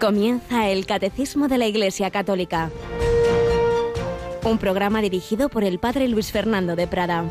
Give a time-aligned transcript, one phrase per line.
[0.00, 2.70] Comienza el Catecismo de la Iglesia Católica,
[4.44, 7.26] un programa dirigido por el Padre Luis Fernando de Prada.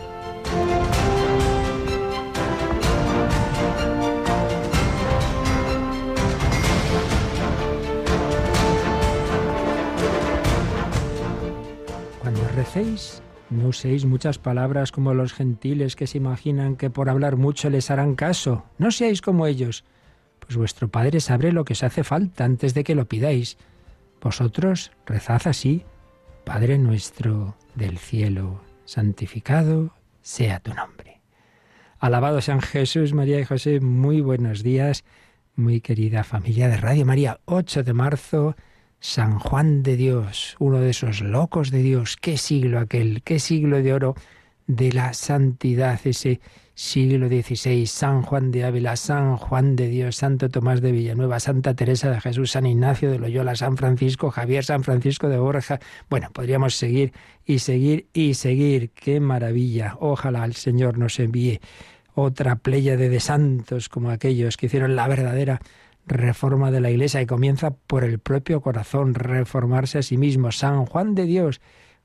[12.21, 17.35] Cuando recéis, no uséis muchas palabras como los gentiles que se imaginan que por hablar
[17.35, 18.63] mucho les harán caso.
[18.77, 19.83] No seáis como ellos,
[20.55, 23.57] vuestro Padre sabe lo que os hace falta antes de que lo pidáis.
[24.21, 25.85] Vosotros rezad así,
[26.43, 31.21] Padre nuestro del cielo, santificado sea tu nombre.
[31.99, 35.03] Alabado sean Jesús, María y José, muy buenos días,
[35.55, 38.55] muy querida familia de Radio María, 8 de marzo,
[39.01, 42.17] San Juan de Dios, uno de esos locos de Dios.
[42.17, 44.15] Qué siglo aquel, qué siglo de oro
[44.67, 46.39] de la santidad, ese
[46.79, 51.73] siglo XVI, San Juan de Ávila, San Juan de Dios, Santo Tomás de Villanueva, Santa
[51.73, 55.81] Teresa de Jesús, San Ignacio de Loyola, San Francisco Javier, San Francisco de Borja.
[56.09, 57.11] Bueno, podríamos seguir
[57.45, 58.91] y seguir y seguir.
[58.91, 59.97] Qué maravilla.
[59.99, 61.59] Ojalá el Señor nos envíe
[62.15, 65.59] otra pléyade de santos como aquellos que hicieron la verdadera
[66.05, 70.53] reforma de la Iglesia y comienza por el propio corazón, reformarse a sí mismo.
[70.53, 71.59] San Juan de Dios,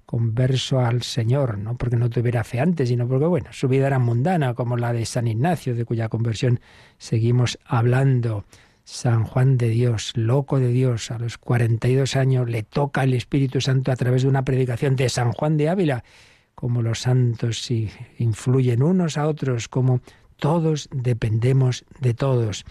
[0.06, 3.98] converso al Señor, no porque no tuviera fe antes, sino porque, bueno, su vida era
[3.98, 6.60] mundana, como la de San Ignacio, de cuya conversión
[6.98, 8.44] seguimos hablando.
[8.84, 13.62] San Juan de Dios, loco de Dios, a los 42 años le toca el Espíritu
[13.62, 16.04] Santo a través de una predicación de San Juan de Ávila,
[16.54, 17.70] como los santos
[18.18, 20.00] influyen unos a otros, como
[20.36, 22.64] todos dependemos de todos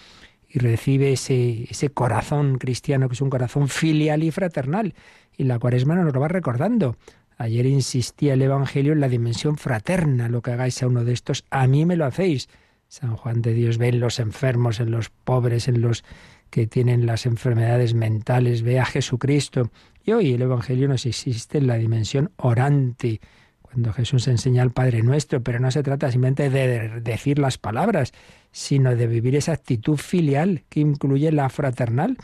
[0.53, 4.93] y recibe ese, ese corazón cristiano que es un corazón filial y fraternal.
[5.35, 6.95] Y la cuaresma nos lo va recordando.
[7.43, 10.29] Ayer insistía el Evangelio en la dimensión fraterna.
[10.29, 12.47] Lo que hagáis a uno de estos, a mí me lo hacéis.
[12.87, 16.05] San Juan de Dios ve en los enfermos, en los pobres, en los
[16.49, 19.71] que tienen las enfermedades mentales, ve a Jesucristo.
[20.05, 23.19] Y hoy el Evangelio nos existe en la dimensión orante,
[23.61, 28.13] cuando Jesús enseña al Padre Nuestro, pero no se trata simplemente de decir las palabras,
[28.53, 32.15] sino de vivir esa actitud filial que incluye la fraternal,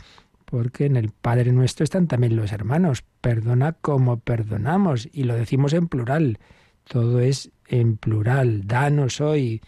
[0.50, 3.04] porque en el Padre Nuestro están también los hermanos.
[3.20, 6.38] Perdona como perdonamos, y lo decimos en plural.
[6.84, 8.66] Todo es en plural.
[8.66, 9.60] Danos hoy.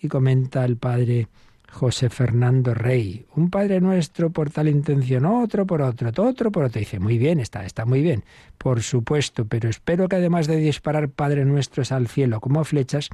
[0.00, 1.28] Y comenta el Padre
[1.70, 3.26] José Fernando Rey.
[3.34, 6.78] Un Padre Nuestro por tal intención, otro por otro, otro por otro.
[6.78, 8.24] Dice, muy bien, está, está muy bien,
[8.58, 13.10] por supuesto, pero espero que además de disparar Padre Nuestros al cielo como flechas,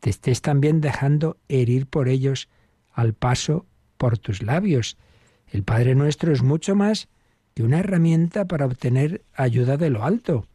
[0.00, 2.48] te estés también dejando herir por ellos
[2.92, 3.66] al paso
[3.96, 4.98] por tus labios.
[5.52, 7.08] El Padre Nuestro es mucho más
[7.54, 10.46] que una herramienta para obtener ayuda de lo alto.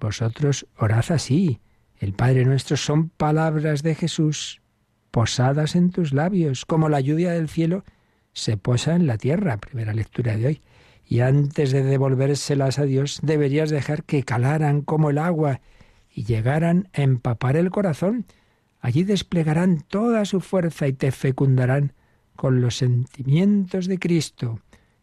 [0.00, 1.60] Vosotros orad así.
[1.98, 4.62] El Padre Nuestro son palabras de Jesús
[5.10, 7.84] posadas en tus labios, como la lluvia del cielo
[8.32, 9.58] se posa en la tierra.
[9.58, 10.60] Primera lectura de hoy.
[11.04, 15.60] Y antes de devolvérselas a Dios, deberías dejar que calaran como el agua
[16.14, 18.24] y llegaran a empapar el corazón
[18.82, 21.92] Allí desplegarán toda su fuerza y te fecundarán
[22.42, 24.58] con los sentimientos de Cristo.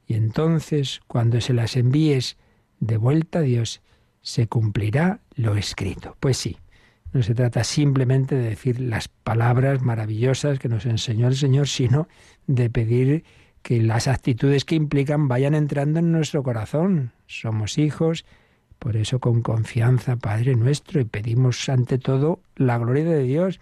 [0.05, 2.35] Y entonces, cuando se las envíes
[2.81, 3.81] de vuelta a Dios,
[4.22, 6.17] se cumplirá lo escrito.
[6.19, 6.57] Pues sí,
[7.13, 12.09] no se trata simplemente de decir las palabras maravillosas que nos enseñó el Señor, sino
[12.45, 13.23] de pedir
[13.61, 17.13] que las actitudes que implican vayan entrando en nuestro corazón.
[17.25, 18.25] Somos hijos,
[18.79, 23.59] por eso con confianza, Padre nuestro, y pedimos ante todo la gloria de Dios,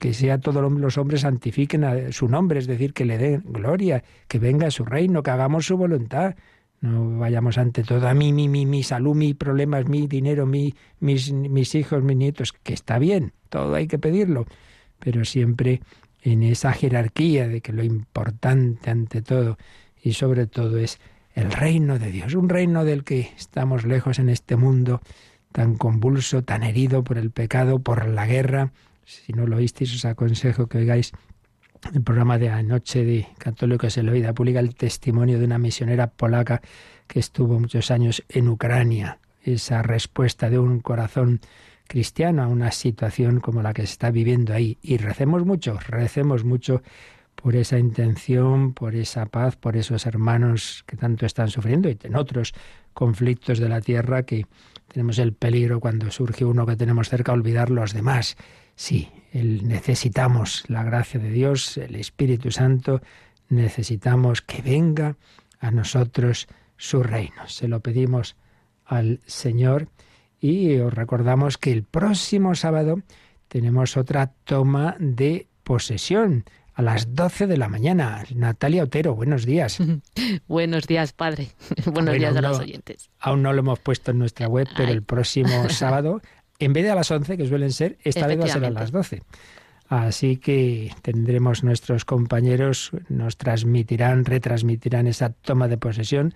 [0.00, 4.04] que sea todos los hombres santifiquen a su nombre, es decir, que le den gloria,
[4.28, 6.36] que venga a su reino, que hagamos su voluntad.
[6.80, 10.74] No vayamos ante todo a mí, mi, mi, mi salud, mis problemas, mi dinero, mi,
[11.00, 14.46] mis, mis hijos, mis nietos, que está bien, todo hay que pedirlo,
[14.98, 15.82] pero siempre
[16.22, 19.58] en esa jerarquía de que lo importante ante todo
[20.02, 21.00] y sobre todo es
[21.40, 25.00] el reino de Dios, un reino del que estamos lejos en este mundo
[25.52, 28.72] tan convulso, tan herido por el pecado, por la guerra.
[29.04, 31.12] Si no lo oísteis, os aconsejo que oigáis
[31.92, 36.08] el programa de anoche de Católicos en la Vida Pública, el testimonio de una misionera
[36.08, 36.60] polaca
[37.06, 39.18] que estuvo muchos años en Ucrania.
[39.42, 41.40] Esa respuesta de un corazón
[41.88, 44.78] cristiano a una situación como la que se está viviendo ahí.
[44.82, 46.82] Y recemos mucho, recemos mucho
[47.42, 52.16] por esa intención, por esa paz, por esos hermanos que tanto están sufriendo y en
[52.16, 52.52] otros
[52.92, 54.46] conflictos de la tierra que
[54.88, 58.36] tenemos el peligro cuando surge uno que tenemos cerca olvidar los demás.
[58.74, 63.00] Sí, necesitamos la gracia de Dios, el Espíritu Santo,
[63.48, 65.16] necesitamos que venga
[65.60, 66.46] a nosotros
[66.76, 67.46] su reino.
[67.46, 68.36] Se lo pedimos
[68.84, 69.88] al Señor
[70.40, 73.00] y os recordamos que el próximo sábado
[73.48, 76.44] tenemos otra toma de posesión
[76.74, 78.24] a las 12 de la mañana.
[78.34, 79.78] Natalia Otero, buenos días.
[80.48, 81.48] buenos días, padre.
[81.86, 83.10] buenos días a los oyentes.
[83.18, 86.20] Aún no lo hemos puesto en nuestra web, pero el próximo sábado,
[86.58, 88.70] en vez de a las 11, que suelen ser, esta vez va a ser a
[88.70, 89.22] las 12.
[89.88, 96.32] Así que tendremos nuestros compañeros, nos transmitirán, retransmitirán esa toma de posesión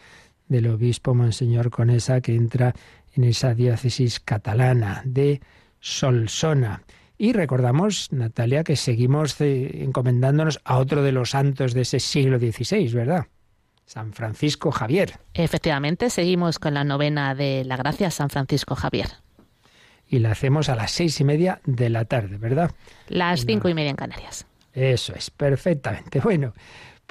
[0.49, 2.75] del obispo Monseñor Conesa que entra
[3.15, 5.41] en esa diócesis catalana de
[5.79, 6.83] Solsona.
[7.17, 12.39] Y recordamos, Natalia, que seguimos eh, encomendándonos a otro de los santos de ese siglo
[12.39, 13.27] XVI, ¿verdad?
[13.87, 15.21] San Francisco Javier.
[15.35, 19.09] Efectivamente, seguimos con la novena de la gracia San Francisco Javier
[20.09, 22.71] y la hacemos a las seis y media de la tarde, ¿verdad?
[23.09, 24.47] Las cinco y media en Canarias.
[24.73, 26.21] Eso es, perfectamente.
[26.25, 26.53] Bueno,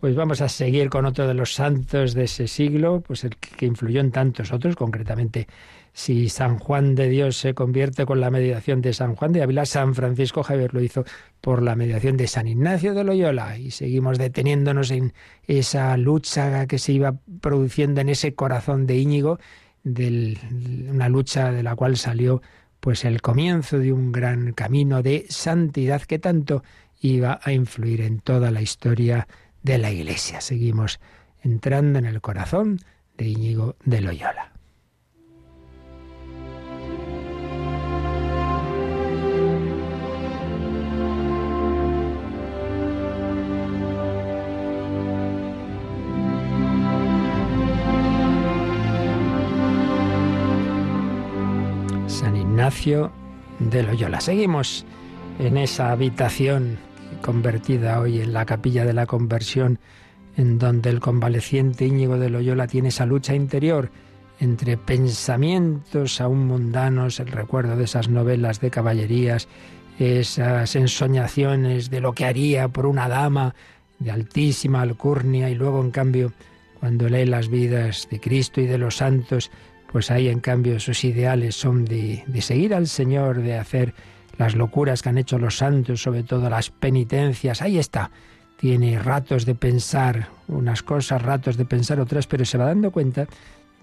[0.03, 3.65] pues vamos a seguir con otro de los santos de ese siglo, pues el que
[3.65, 5.47] influyó en tantos otros, concretamente
[5.93, 9.65] si San Juan de Dios se convierte con la mediación de San Juan de Ávila,
[9.65, 11.05] San Francisco Javier lo hizo
[11.39, 13.57] por la mediación de San Ignacio de Loyola.
[13.57, 15.13] Y seguimos deteniéndonos en
[15.47, 19.39] esa lucha que se iba produciendo en ese corazón de Íñigo,
[19.85, 20.37] de
[20.91, 22.41] una lucha de la cual salió
[22.81, 26.61] pues el comienzo de un gran camino de santidad que tanto
[26.99, 29.29] iba a influir en toda la historia
[29.63, 30.41] de la Iglesia.
[30.41, 30.99] Seguimos
[31.41, 32.79] entrando en el corazón
[33.17, 34.53] de Íñigo de Loyola.
[52.53, 53.11] Ignacio
[53.57, 54.21] de Loyola.
[54.21, 54.85] Seguimos
[55.39, 56.77] en esa habitación
[57.23, 59.79] convertida hoy en la capilla de la conversión,
[60.37, 63.89] en donde el convaleciente Íñigo de Loyola tiene esa lucha interior
[64.39, 69.47] entre pensamientos aún mundanos, el recuerdo de esas novelas de caballerías,
[69.97, 73.55] esas ensoñaciones de lo que haría por una dama
[73.99, 76.33] de altísima alcurnia y luego en cambio
[76.79, 79.49] cuando lee las vidas de Cristo y de los santos
[79.91, 83.93] pues ahí en cambio sus ideales son de, de seguir al Señor, de hacer
[84.37, 87.61] las locuras que han hecho los santos, sobre todo las penitencias.
[87.61, 88.11] Ahí está.
[88.57, 93.27] Tiene ratos de pensar unas cosas, ratos de pensar otras, pero se va dando cuenta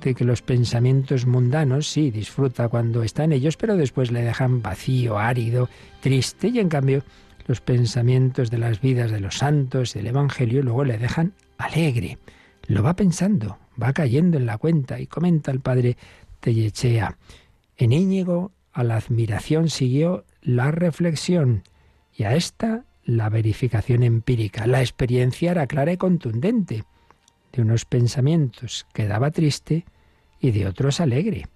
[0.00, 4.62] de que los pensamientos mundanos sí disfruta cuando está en ellos, pero después le dejan
[4.62, 5.68] vacío, árido,
[6.00, 7.02] triste, y en cambio
[7.46, 12.18] los pensamientos de las vidas de los santos, del Evangelio, luego le dejan alegre.
[12.66, 15.96] Lo va pensando, va cayendo en la cuenta y comenta el padre
[16.40, 17.18] Tellechea.
[17.76, 21.62] En Íñigo a la admiración siguió la reflexión
[22.14, 24.66] y a esta la verificación empírica.
[24.66, 26.84] La experiencia era clara y contundente.
[27.52, 29.84] De unos pensamientos quedaba triste
[30.40, 31.46] y de otros alegre.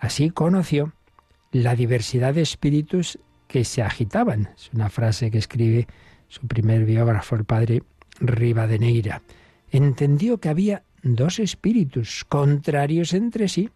[0.00, 0.92] Así conoció
[1.52, 4.50] la diversidad de espíritus que se agitaban.
[4.56, 5.86] Es una frase que escribe
[6.28, 7.82] su primer biógrafo, el padre
[8.20, 9.22] Rivadeneira.
[9.70, 13.70] Entendió que había dos espíritus contrarios entre sí.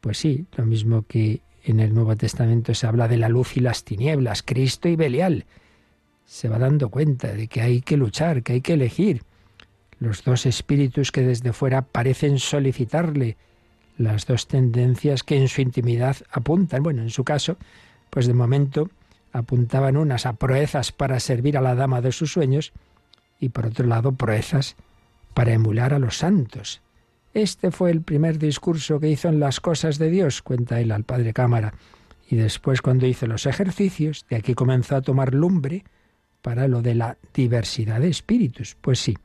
[0.00, 3.60] Pues sí, lo mismo que en el Nuevo Testamento se habla de la luz y
[3.60, 5.44] las tinieblas, Cristo y Belial.
[6.24, 9.22] Se va dando cuenta de que hay que luchar, que hay que elegir.
[9.98, 13.36] Los dos espíritus que desde fuera parecen solicitarle,
[13.98, 16.82] las dos tendencias que en su intimidad apuntan.
[16.82, 17.58] Bueno, en su caso,
[18.08, 18.90] pues de momento
[19.32, 22.72] apuntaban unas a proezas para servir a la dama de sus sueños
[23.38, 24.76] y por otro lado proezas
[25.34, 26.80] para emular a los santos.
[27.32, 31.04] Este fue el primer discurso que hizo en las cosas de Dios, cuenta él al
[31.04, 31.74] padre Cámara.
[32.28, 35.84] Y después cuando hizo los ejercicios, de aquí comenzó a tomar lumbre
[36.42, 38.76] para lo de la diversidad de espíritus.
[38.80, 39.16] Pues sí,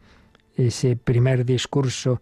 [0.55, 2.21] ese primer discurso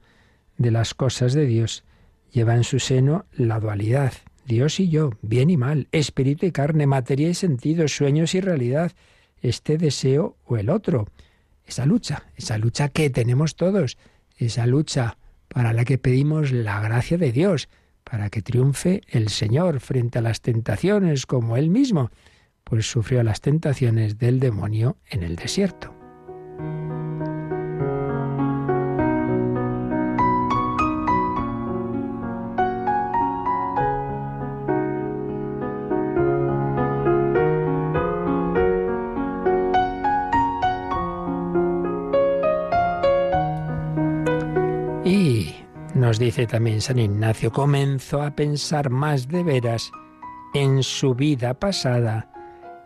[0.57, 1.83] de las cosas de Dios
[2.31, 4.13] lleva en su seno la dualidad,
[4.45, 8.91] Dios y yo, bien y mal, espíritu y carne, materia y sentido, sueños y realidad,
[9.41, 11.07] este deseo o el otro
[11.65, 13.97] esa lucha, esa lucha que tenemos todos,
[14.37, 15.17] esa lucha
[15.53, 17.69] para la que pedimos la gracia de Dios,
[18.03, 22.11] para que triunfe el Señor frente a las tentaciones como Él mismo,
[22.63, 25.93] pues sufrió las tentaciones del demonio en el desierto.
[46.23, 49.91] Dice también San Ignacio, comenzó a pensar más de veras
[50.53, 52.29] en su vida pasada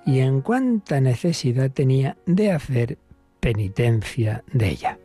[0.05, 2.97] y en cuánta necesidad tenía de hacer
[3.39, 4.99] penitencia de ella.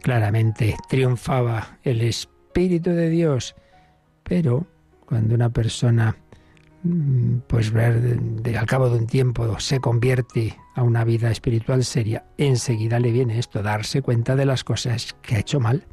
[0.00, 3.54] Claramente triunfaba el Espíritu de Dios,
[4.22, 4.66] pero
[5.04, 6.16] cuando una persona
[6.82, 11.84] mm, pues ver de, al cabo de un tiempo se convierte a una vida espiritual
[11.84, 15.84] seria, enseguida le viene esto, darse cuenta de las cosas que ha hecho mal.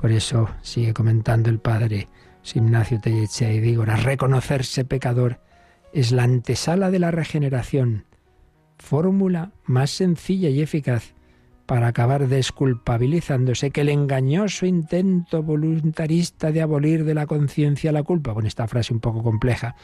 [0.00, 2.08] Por eso sigue comentando el padre
[2.54, 5.40] Ignacio Tellechea y digo, reconocerse pecador
[5.92, 8.06] es la antesala de la regeneración,
[8.78, 11.14] fórmula más sencilla y eficaz
[11.66, 18.32] para acabar desculpabilizándose que el engañoso intento voluntarista de abolir de la conciencia la culpa,
[18.32, 19.76] con esta frase un poco compleja,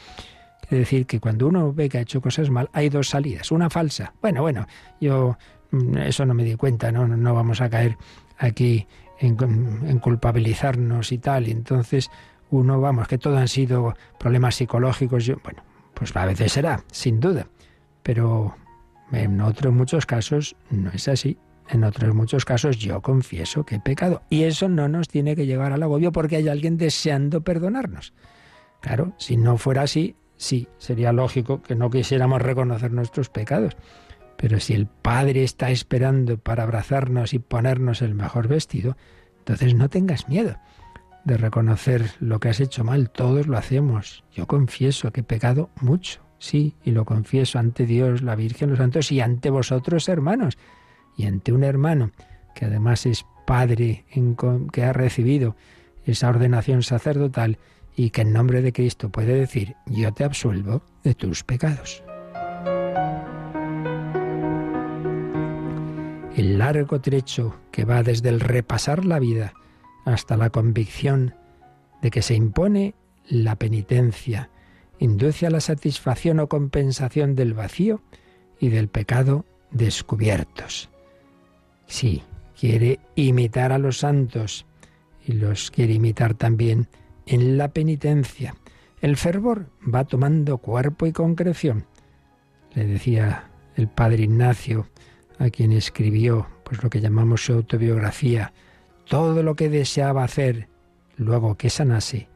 [0.63, 3.51] es decir, que cuando uno ve que ha hecho cosas mal, hay dos salidas.
[3.51, 4.13] Una falsa.
[4.19, 4.65] Bueno, bueno,
[4.99, 5.37] yo
[5.69, 7.97] mm, eso no me di cuenta, no, no vamos a caer
[8.37, 8.87] aquí
[9.19, 11.47] en, culpabilizarnos y tal.
[11.47, 12.09] Y entonces
[12.49, 15.25] uno, vamos, que todo han sido problemas psicológicos.
[15.25, 17.47] Yo, bueno, pues a veces será, sin duda.
[18.03, 18.55] Pero
[19.11, 21.37] en otros muchos casos no es así.
[21.69, 24.21] En otros muchos casos yo confieso que he pecado.
[24.29, 28.13] Y eso no nos tiene que llevar al agobio porque hay alguien deseando perdonarnos.
[28.79, 33.75] Claro, si no fuera así, sí, sería lógico que no quisiéramos reconocer nuestros pecados.
[34.37, 38.95] Pero si el Padre está esperando para abrazarnos y ponernos el mejor vestido,
[39.39, 40.57] entonces no tengas miedo
[41.27, 43.09] de reconocer lo que has hecho mal.
[43.09, 44.23] Todos lo hacemos.
[44.33, 48.77] Yo confieso que he pecado mucho, sí, y lo confieso ante Dios, la Virgen, los
[48.77, 50.57] santos y ante vosotros, hermanos.
[51.17, 52.11] Y ante un hermano
[52.55, 54.05] que además es padre
[54.71, 55.55] que ha recibido
[56.05, 57.57] esa ordenación sacerdotal
[57.95, 62.03] y que en nombre de Cristo puede decir, yo te absuelvo de tus pecados.
[66.37, 69.55] El largo trecho que va desde el repasar la vida
[70.05, 71.33] hasta la convicción
[72.03, 72.93] de que se impone
[73.27, 74.51] la penitencia,
[74.99, 78.03] induce a la satisfacción o compensación del vacío
[78.59, 80.91] y del pecado descubiertos.
[81.87, 82.21] Sí,
[82.55, 84.67] quiere imitar a los santos
[85.25, 86.87] y los quiere imitar también
[87.25, 88.55] en la penitencia.
[89.01, 91.87] El fervor va tomando cuerpo y concreción.
[92.75, 94.85] Le decía el padre Ignacio,
[95.39, 98.53] a quien escribió pues lo que llamamos su autobiografía,
[99.05, 100.67] todo lo que deseaba hacer
[101.15, 102.29] luego que sanase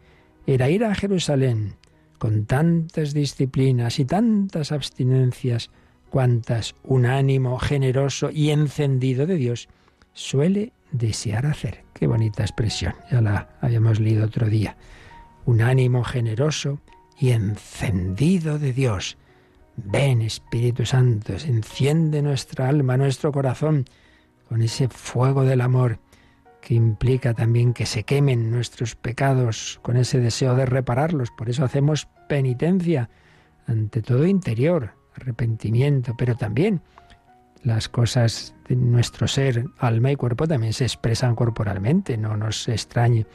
[0.45, 1.75] era ir a Jerusalén
[2.17, 5.71] con tantas disciplinas y tantas abstinencias
[6.09, 9.69] cuantas un ánimo generoso y encendido de Dios
[10.13, 11.83] suele desear hacer.
[11.93, 14.77] Qué bonita expresión, ya la habíamos leído otro día.
[15.45, 16.79] Un ánimo generoso
[17.17, 19.17] y encendido de Dios.
[19.85, 23.85] Ven Espíritu Santo, enciende nuestra alma, nuestro corazón
[24.47, 25.99] con ese fuego del amor
[26.61, 31.31] que implica también que se quemen nuestros pecados con ese deseo de repararlos.
[31.31, 33.09] Por eso hacemos penitencia,
[33.67, 36.81] ante todo interior, arrepentimiento, pero también
[37.63, 42.17] las cosas de nuestro ser, alma y cuerpo también se expresan corporalmente.
[42.17, 43.25] No nos extrañe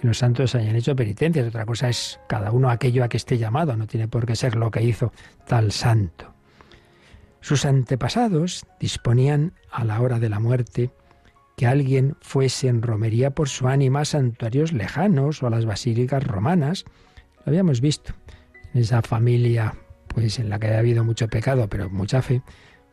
[0.00, 1.48] que los santos hayan hecho penitencias.
[1.48, 4.56] Otra cosa es cada uno aquello a que esté llamado, no tiene por qué ser
[4.56, 5.12] lo que hizo
[5.46, 6.34] tal santo.
[7.40, 10.90] Sus antepasados disponían a la hora de la muerte
[11.56, 16.22] que alguien fuese en romería por su ánima a santuarios lejanos o a las basílicas
[16.24, 16.84] romanas.
[17.44, 18.14] Lo habíamos visto
[18.74, 19.74] en esa familia
[20.08, 22.42] pues en la que había habido mucho pecado, pero mucha fe,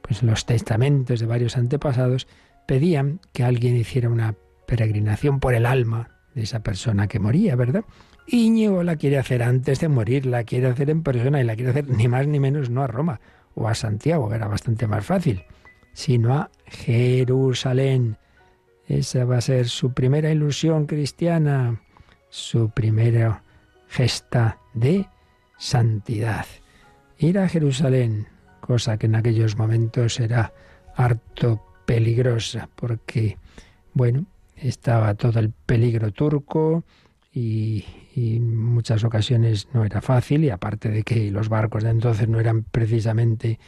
[0.02, 2.28] pues los testamentos de varios antepasados
[2.68, 4.36] pedían que alguien hiciera una
[4.68, 7.86] peregrinación por el alma de esa persona que moría, ¿verdad?
[8.28, 11.72] Íñigo la quiere hacer antes de morir, la quiere hacer en persona y la quiere
[11.72, 13.20] hacer ni más ni menos no a Roma
[13.56, 15.44] o a Santiago, que era bastante más fácil,
[15.94, 18.18] sino a Jerusalén.
[18.88, 21.82] Esa va a ser su primera ilusión cristiana,
[22.30, 23.44] su primera
[23.90, 25.08] gesta de
[25.58, 26.46] santidad.
[27.18, 28.28] Ir a Jerusalén,
[28.60, 30.54] cosa que en aquellos momentos era
[30.96, 33.38] harto peligrosa, porque,
[33.94, 34.26] bueno,
[34.64, 36.84] estaba todo el peligro turco
[37.34, 42.28] y, en muchas ocasiones no era fácil, y aparte de que los barcos de entonces
[42.30, 43.60] no eran precisamente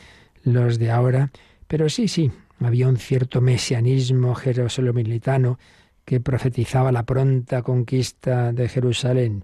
[0.43, 1.31] los de ahora,
[1.67, 5.57] pero sí, sí, había un cierto mesianismo jerusalemilitano
[6.05, 9.43] que profetizaba la pronta conquista de Jerusalén.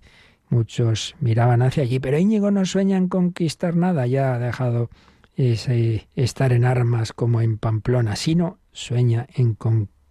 [0.50, 4.90] Muchos miraban hacia allí, pero Íñigo no sueña en conquistar nada, ya ha dejado
[5.36, 9.56] ese estar en armas como en Pamplona, sino sueña en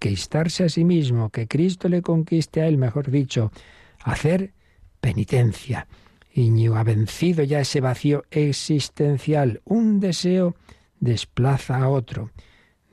[0.00, 3.52] conquistarse a sí mismo, que Cristo le conquiste a él, mejor dicho,
[4.02, 4.54] hacer
[5.02, 5.86] penitencia.
[6.32, 10.56] Íñigo ha vencido ya ese vacío existencial, un deseo
[11.00, 12.30] desplaza a otro.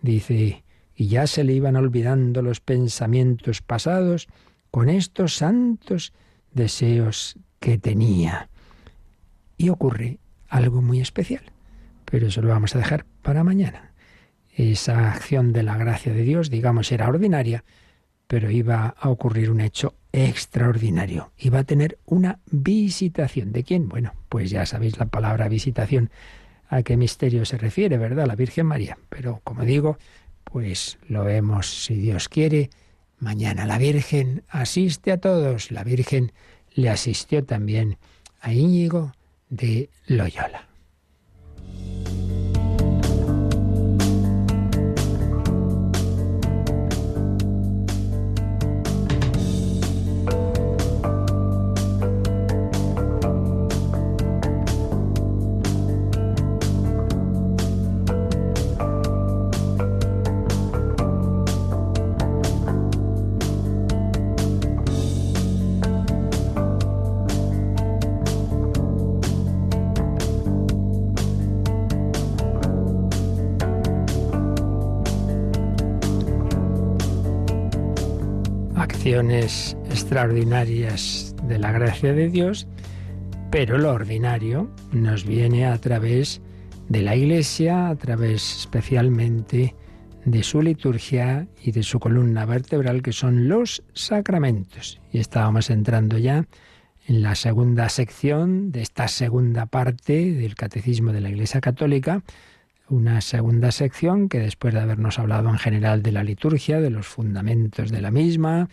[0.02, 4.28] Dice, y ya se le iban olvidando los pensamientos pasados
[4.70, 6.12] con estos santos
[6.52, 8.50] deseos que tenía.
[9.56, 11.54] Y ocurre algo muy especial,
[12.04, 13.87] pero eso lo vamos a dejar para mañana.
[14.58, 17.64] Esa acción de la gracia de Dios, digamos, era ordinaria,
[18.26, 21.32] pero iba a ocurrir un hecho extraordinario.
[21.38, 23.52] Iba a tener una visitación.
[23.52, 23.88] ¿De quién?
[23.88, 26.10] Bueno, pues ya sabéis la palabra visitación
[26.70, 28.26] a qué misterio se refiere, ¿verdad?
[28.26, 28.98] La Virgen María.
[29.10, 30.00] Pero como digo,
[30.44, 32.72] pues lo vemos, si Dios quiere,
[33.20, 33.68] mañana.
[33.68, 35.70] La Virgen asiste a todos.
[35.70, 36.32] La Virgen
[36.74, 38.00] le asistió también
[38.42, 39.14] a Íñigo
[39.50, 40.68] de Loyola.
[79.08, 82.68] Extraordinarias de la gracia de Dios,
[83.50, 86.42] pero lo ordinario nos viene a través
[86.90, 89.76] de la Iglesia, a través especialmente
[90.26, 95.00] de su liturgia y de su columna vertebral, que son los sacramentos.
[95.14, 96.46] Y estábamos entrando ya
[97.08, 102.24] en la segunda sección de esta segunda parte del Catecismo de la Iglesia Católica,
[102.90, 107.08] una segunda sección que después de habernos hablado en general de la liturgia, de los
[107.08, 108.70] fundamentos de la misma,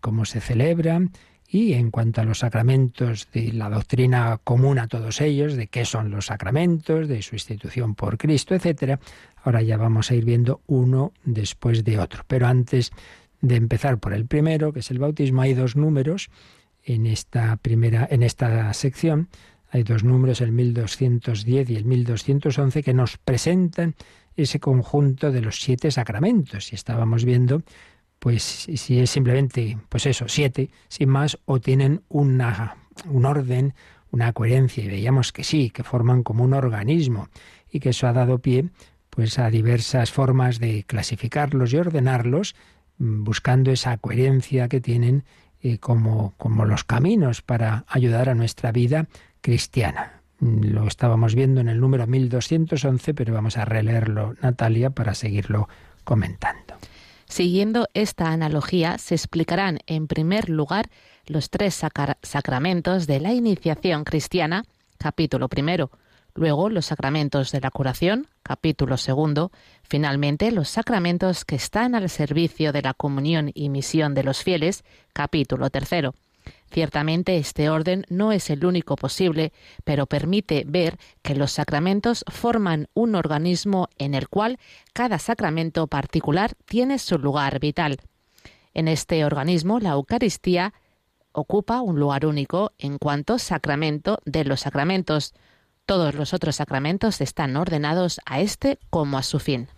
[0.00, 1.00] cómo se celebra
[1.48, 5.84] y en cuanto a los sacramentos, de la doctrina común a todos ellos, de qué
[5.84, 8.98] son los sacramentos, de su institución por Cristo, etcétera.
[9.44, 12.24] Ahora ya vamos a ir viendo uno después de otro.
[12.26, 12.90] Pero antes
[13.40, 16.30] de empezar por el primero, que es el bautismo, hay dos números
[16.82, 19.28] en esta primera en esta sección.
[19.70, 23.94] Hay dos números, el 1210 y el 1211, que nos presentan
[24.36, 26.72] ese conjunto de los siete sacramentos.
[26.72, 27.62] Y estábamos viendo
[28.18, 33.74] pues si es simplemente, pues eso, siete, sin más, o tienen una, un orden,
[34.10, 37.28] una coherencia, y veíamos que sí, que forman como un organismo,
[37.70, 38.70] y que eso ha dado pie
[39.10, 42.54] pues a diversas formas de clasificarlos y ordenarlos,
[42.98, 45.24] mm, buscando esa coherencia que tienen
[45.62, 49.08] eh, como, como los caminos para ayudar a nuestra vida
[49.40, 50.20] cristiana.
[50.40, 55.68] Mm, lo estábamos viendo en el número 1211, pero vamos a releerlo, Natalia, para seguirlo
[56.04, 56.74] comentando.
[57.28, 60.88] Siguiendo esta analogía, se explicarán en primer lugar
[61.26, 61.74] los tres
[62.22, 64.64] sacramentos de la iniciación cristiana,
[64.96, 65.90] capítulo primero,
[66.34, 69.50] luego los sacramentos de la curación, capítulo segundo,
[69.82, 74.84] finalmente los sacramentos que están al servicio de la comunión y misión de los fieles,
[75.12, 76.14] capítulo tercero.
[76.70, 79.52] Ciertamente este orden no es el único posible,
[79.84, 84.58] pero permite ver que los sacramentos forman un organismo en el cual
[84.92, 87.98] cada sacramento particular tiene su lugar vital.
[88.74, 90.74] En este organismo la Eucaristía
[91.32, 95.34] ocupa un lugar único en cuanto sacramento de los sacramentos.
[95.86, 99.68] Todos los otros sacramentos están ordenados a este como a su fin.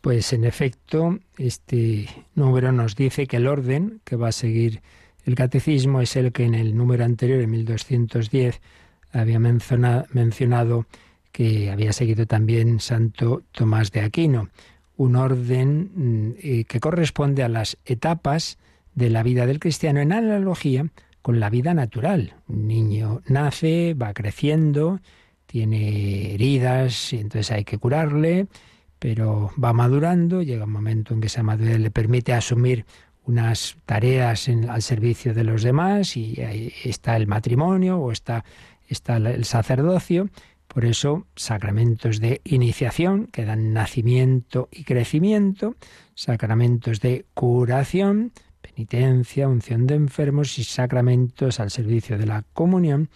[0.00, 4.82] Pues en efecto, este número nos dice que el orden que va a seguir
[5.28, 8.62] el catecismo es el que en el número anterior, en 1210,
[9.12, 10.86] había mencionado
[11.32, 14.48] que había seguido también Santo Tomás de Aquino,
[14.96, 18.56] un orden mm, eh, que corresponde a las etapas
[18.94, 20.86] de la vida del cristiano en analogía
[21.20, 22.32] con la vida natural.
[22.48, 24.98] Un niño nace, va creciendo,
[25.44, 28.46] tiene heridas y entonces hay que curarle,
[28.98, 32.86] pero va madurando, llega un momento en que esa madurez le permite asumir
[33.28, 38.44] unas tareas al servicio de los demás y ahí está el matrimonio o está,
[38.88, 40.30] está el sacerdocio.
[40.66, 45.76] Por eso, sacramentos de iniciación que dan nacimiento y crecimiento,
[46.14, 53.10] sacramentos de curación, penitencia, unción de enfermos y sacramentos al servicio de la comunión,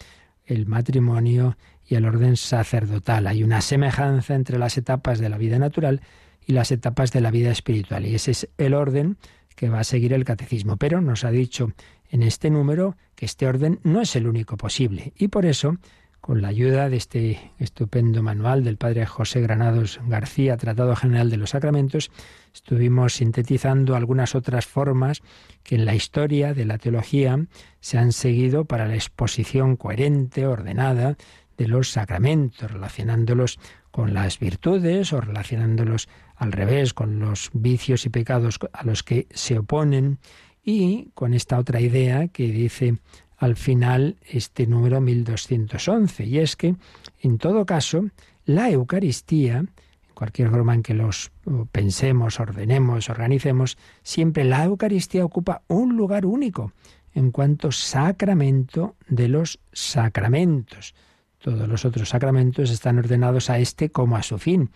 [0.44, 3.26] el matrimonio y el orden sacerdotal.
[3.26, 6.02] Hay una semejanza entre las etapas de la vida natural
[6.46, 8.06] y las etapas de la vida espiritual.
[8.06, 9.16] Y ese es el orden
[9.54, 10.76] que va a seguir el catecismo.
[10.76, 11.72] Pero nos ha dicho
[12.10, 15.12] en este número que este orden no es el único posible.
[15.16, 15.76] Y por eso,
[16.20, 21.36] con la ayuda de este estupendo manual del padre José Granados García, Tratado General de
[21.36, 22.10] los Sacramentos,
[22.54, 25.22] estuvimos sintetizando algunas otras formas
[25.62, 27.46] que en la historia de la teología
[27.80, 31.16] se han seguido para la exposición coherente, ordenada
[31.56, 33.58] de los sacramentos, relacionándolos
[33.90, 36.08] con las virtudes o relacionándolos
[36.42, 40.18] al revés, con los vicios y pecados a los que se oponen
[40.64, 42.98] y con esta otra idea que dice
[43.36, 46.74] al final este número 1211, y es que,
[47.20, 48.06] en todo caso,
[48.44, 49.64] la Eucaristía,
[50.14, 51.30] cualquier forma en que los
[51.70, 56.72] pensemos, ordenemos, organicemos, siempre la Eucaristía ocupa un lugar único
[57.14, 60.94] en cuanto sacramento de los sacramentos.
[61.38, 64.70] Todos los otros sacramentos están ordenados a este como a su fin.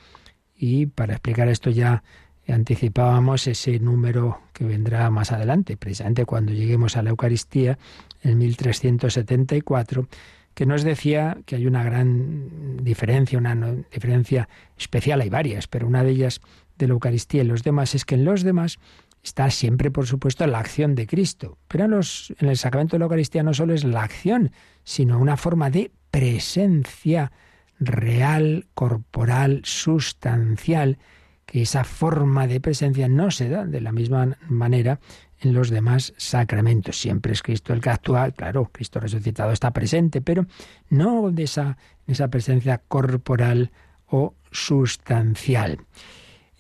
[0.57, 2.03] Y para explicar esto ya
[2.49, 7.79] anticipábamos ese número que vendrá más adelante, precisamente cuando lleguemos a la Eucaristía,
[8.23, 10.09] en 1374,
[10.55, 16.03] que nos decía que hay una gran diferencia, una diferencia especial, hay varias, pero una
[16.03, 16.41] de ellas
[16.79, 18.79] de la Eucaristía y los demás es que en los demás
[19.23, 21.59] está siempre, por supuesto, la acción de Cristo.
[21.69, 24.53] Pero en, los, en el sacramento de la Eucaristía no solo es la acción,
[24.85, 27.33] sino una forma de presencia
[27.79, 30.99] real, corporal, sustancial,
[31.45, 34.99] que esa forma de presencia no se da de la misma manera
[35.41, 36.99] en los demás sacramentos.
[36.99, 40.47] Siempre es Cristo el que actúa, claro, Cristo resucitado está presente, pero
[40.89, 43.71] no de esa, esa presencia corporal
[44.09, 45.79] o sustancial.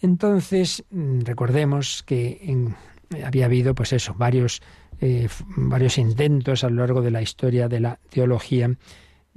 [0.02, 2.74] Entonces, mm, recordemos que
[3.24, 4.62] había habido, pues eso, varios,
[5.00, 8.70] eh, varios intentos a lo largo de la historia de la teología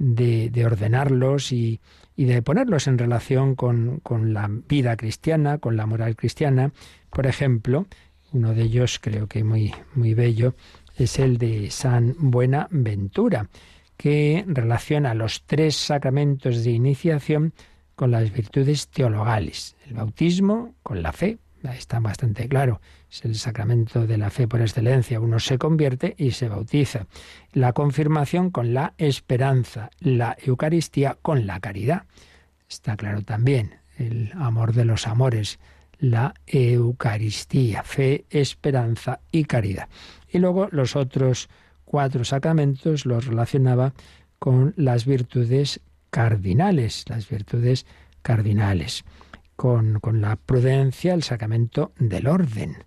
[0.00, 1.80] de, ordenarlos y,
[2.16, 6.72] de ponerlos en relación con, con la vida cristiana, con la moral cristiana.
[7.10, 7.86] Por ejemplo,
[8.32, 10.54] uno de ellos, creo que muy, muy bello,
[10.96, 13.48] es el de San Buenaventura,
[13.96, 17.52] que relaciona los tres sacramentos de iniciación
[17.94, 19.76] con las virtudes teologales.
[19.86, 22.80] El bautismo con la fe, está bastante claro,
[23.10, 25.20] es el sacramento de la fe por excelencia.
[25.20, 27.06] Uno se convierte y se bautiza.
[27.52, 32.04] La confirmación con la esperanza, la Eucaristía con la caridad.
[32.68, 35.58] Está claro también el amor de los amores,
[35.98, 39.88] la Eucaristía, fe, esperanza y caridad.
[40.28, 41.48] Y luego los otros
[41.84, 43.92] cuatro sacramentos los relacionaba
[44.38, 47.86] con las virtudes cardinales, las virtudes
[48.22, 49.04] cardinales,
[49.56, 52.84] con, la prudencia, el sacramento del orden.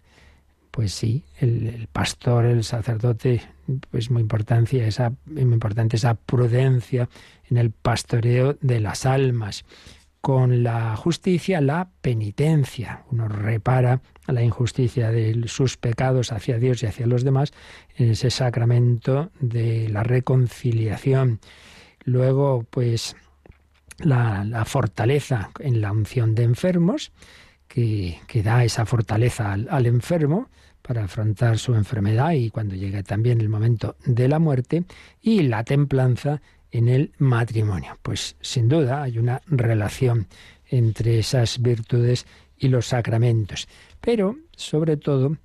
[0.74, 3.44] Pues sí, el, pastor, el sacerdote,
[3.92, 7.10] pues muy importancia esa, muy importante esa prudencia
[7.48, 9.66] en el pastoreo de las almas
[10.20, 13.04] con la justicia la penitencia.
[13.12, 17.54] Uno repara la injusticia de sus pecados hacia Dios y hacia los demás
[17.96, 21.40] en ese sacramento de la reconciliación.
[22.04, 23.16] Luego, pues,
[24.00, 27.12] la, fortaleza en la unción de enfermos,
[27.74, 30.50] que, da esa fortaleza al, enfermo
[30.84, 34.84] para afrontar su enfermedad y cuando llegue también el momento de la muerte,
[35.22, 36.40] y la templanza
[36.72, 37.98] en el matrimonio.
[38.04, 40.28] Pues sin duda hay una relación
[40.68, 43.68] entre esas virtudes y los sacramentos.
[44.00, 45.38] Pero, sobre todo,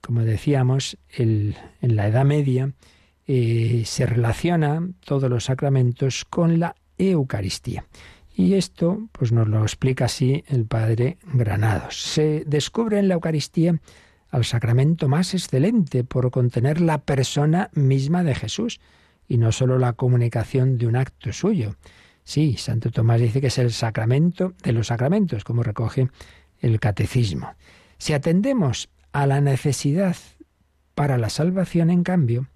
[0.00, 2.72] como decíamos, en la Edad Media
[3.26, 7.84] eh, se relaciona todos los sacramentos con la Eucaristía.
[8.34, 12.00] Y esto pues nos lo explica así el padre Granados.
[12.00, 13.80] Se descubre en la Eucaristía
[14.30, 18.80] al sacramento más excelente por contener la persona misma de Jesús
[19.28, 21.76] y no solo la comunicación de un acto suyo.
[22.24, 26.08] Sí, Santo Tomás dice que es el sacramento de los sacramentos, como recoge
[26.60, 27.54] el catecismo.
[27.98, 30.16] Si atendemos a la necesidad
[30.94, 32.46] para la salvación, en cambio,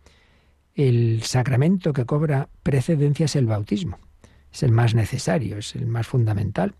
[0.75, 3.99] el sacramento que cobra precedencia es el bautismo.
[4.57, 6.75] Es el más necesario, es el más fundamental,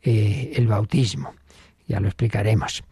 [0.00, 1.34] eh, el bautismo.
[1.88, 2.84] Ya lo explicaremos.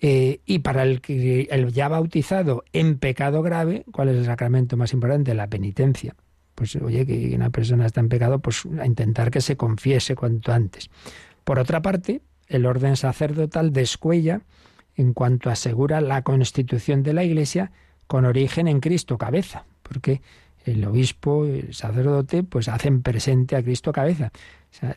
[0.00, 4.94] Eh, y para el, el ya bautizado en pecado grave, ¿cuál es el sacramento más
[4.94, 5.34] importante?
[5.34, 6.14] La penitencia.
[6.54, 10.50] Pues oye, que una persona está en pecado, pues a intentar que se confiese cuanto
[10.50, 10.88] antes.
[11.44, 14.40] Por otra parte, el orden sacerdotal descuella
[14.96, 17.70] en cuanto asegura la constitución de la Iglesia
[18.06, 20.22] con origen en Cristo cabeza, porque
[20.72, 24.32] el obispo, el sacerdote, pues hacen presente a Cristo cabeza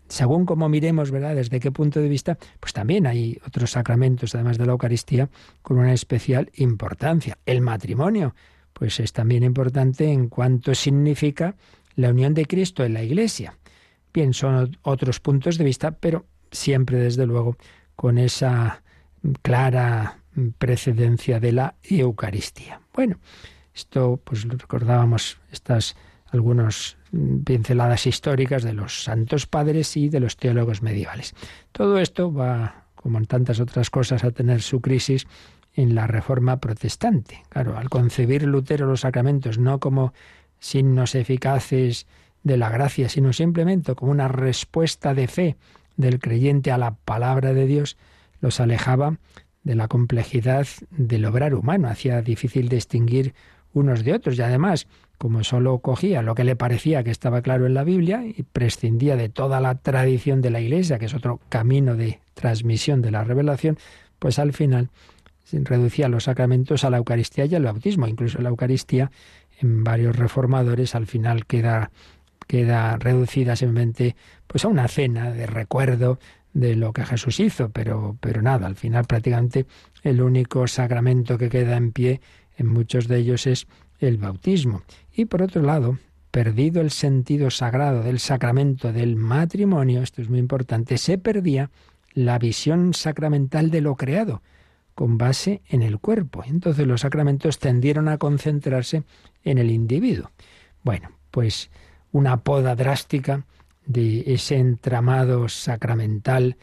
[0.08, 1.36] según como miremos, ¿verdad?
[1.36, 5.30] Desde qué punto de vista, pues también hay otros sacramentos, además de la Eucaristía,
[5.62, 7.38] con una especial importancia.
[7.46, 8.36] El matrimonio,
[8.74, 11.56] pues es también importante en cuanto significa
[11.96, 13.58] la unión de Cristo en la Iglesia.
[14.14, 17.58] Bien, son otros puntos de vista, pero siempre, desde luego,
[17.96, 18.84] con esa
[19.42, 20.20] clara
[20.58, 22.82] precedencia de la Eucaristía.
[22.94, 23.20] Bueno,
[23.74, 25.96] esto, pues recordábamos estas
[26.32, 26.98] algunos
[27.44, 31.34] pinceladas históricas de los santos padres y de los teólogos medievales.
[31.72, 35.28] Todo esto va, como en tantas otras cosas, a tener su crisis
[35.74, 37.44] en la reforma protestante.
[37.50, 40.14] Claro, al concebir Lutero los sacramentos no como
[40.60, 42.08] signos eficaces
[42.44, 45.58] de la gracia, sino simplemente como una respuesta de fe
[45.98, 47.98] del creyente a la palabra de Dios,
[48.40, 49.18] los alejaba
[49.64, 53.36] de la complejidad del obrar humano, hacía difícil distinguir
[53.74, 57.68] unos de otros y además como solo cogía lo que le parecía que estaba claro
[57.68, 61.40] en la Biblia y prescindía de toda la tradición de la Iglesia, que es otro
[61.48, 63.78] camino de transmisión de la revelación,
[64.18, 64.90] pues al final
[65.52, 68.08] reducía los sacramentos a la Eucaristía y al bautismo.
[68.08, 69.12] Incluso la Eucaristía,
[69.60, 71.92] en varios reformadores, al final queda,
[72.48, 74.16] queda reducida simplemente
[74.48, 76.18] pues a una cena de recuerdo
[76.54, 79.68] de lo que Jesús hizo, pero, pero nada, al final prácticamente
[80.04, 82.22] el único sacramento que queda en pie
[82.62, 83.67] en muchos de ellos es
[84.00, 84.82] el bautismo.
[85.13, 85.97] Y por otro lado,
[86.32, 91.69] perdido el sentido sagrado del sacramento del matrimonio, esto es muy importante, se perdía
[92.13, 94.41] la visión sacramental de lo creado,
[94.95, 96.43] con base en el cuerpo.
[96.45, 99.04] Entonces los sacramentos tendieron a concentrarse
[99.43, 100.32] en el individuo.
[100.84, 101.69] Bueno, pues
[102.12, 103.45] una poda drástica
[103.86, 106.58] de ese entramado sacramental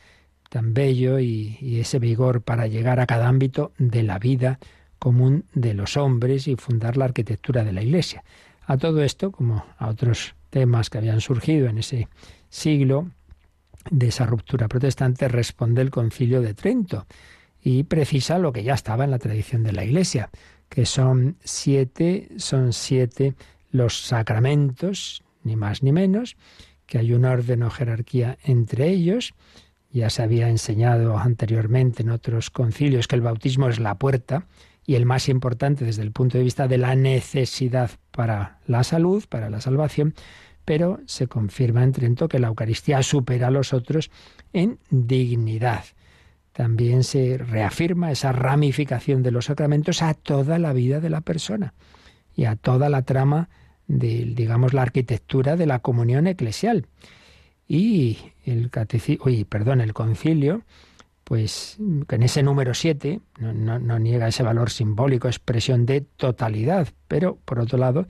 [0.50, 4.58] tan bello y, y, ese vigor para llegar a cada ámbito de la vida
[4.98, 8.24] común de los hombres y fundar la arquitectura de la Iglesia.
[8.66, 12.08] A todo esto, como a otros temas que habían surgido en ese
[12.48, 13.08] siglo
[13.90, 17.06] de esa ruptura protestante, responde el concilio de Trento
[17.62, 20.30] y precisa lo que ya estaba en la tradición de la Iglesia,
[20.68, 23.34] que son siete, son siete
[23.70, 26.36] los sacramentos, ni más ni menos,
[26.86, 29.34] que hay un orden o jerarquía entre ellos.
[29.90, 34.46] Ya se había enseñado anteriormente en otros concilios que el bautismo es la puerta,
[34.88, 39.22] y el más importante desde el punto de vista de la necesidad para la salud,
[39.28, 40.14] para la salvación,
[40.64, 44.10] pero se confirma en Trento que la Eucaristía supera a los otros
[44.54, 45.84] en dignidad.
[46.54, 51.74] También se reafirma esa ramificación de los sacramentos a toda la vida de la persona
[52.34, 53.50] y a toda la trama
[53.88, 56.86] de, digamos, la arquitectura de la comunión eclesial.
[57.66, 60.62] Y el catecismo, perdón, el concilio
[61.28, 67.58] pues en ese número 7 no, niega ese valor simbólico, expresión de totalidad, pero por
[67.60, 68.06] otro lado,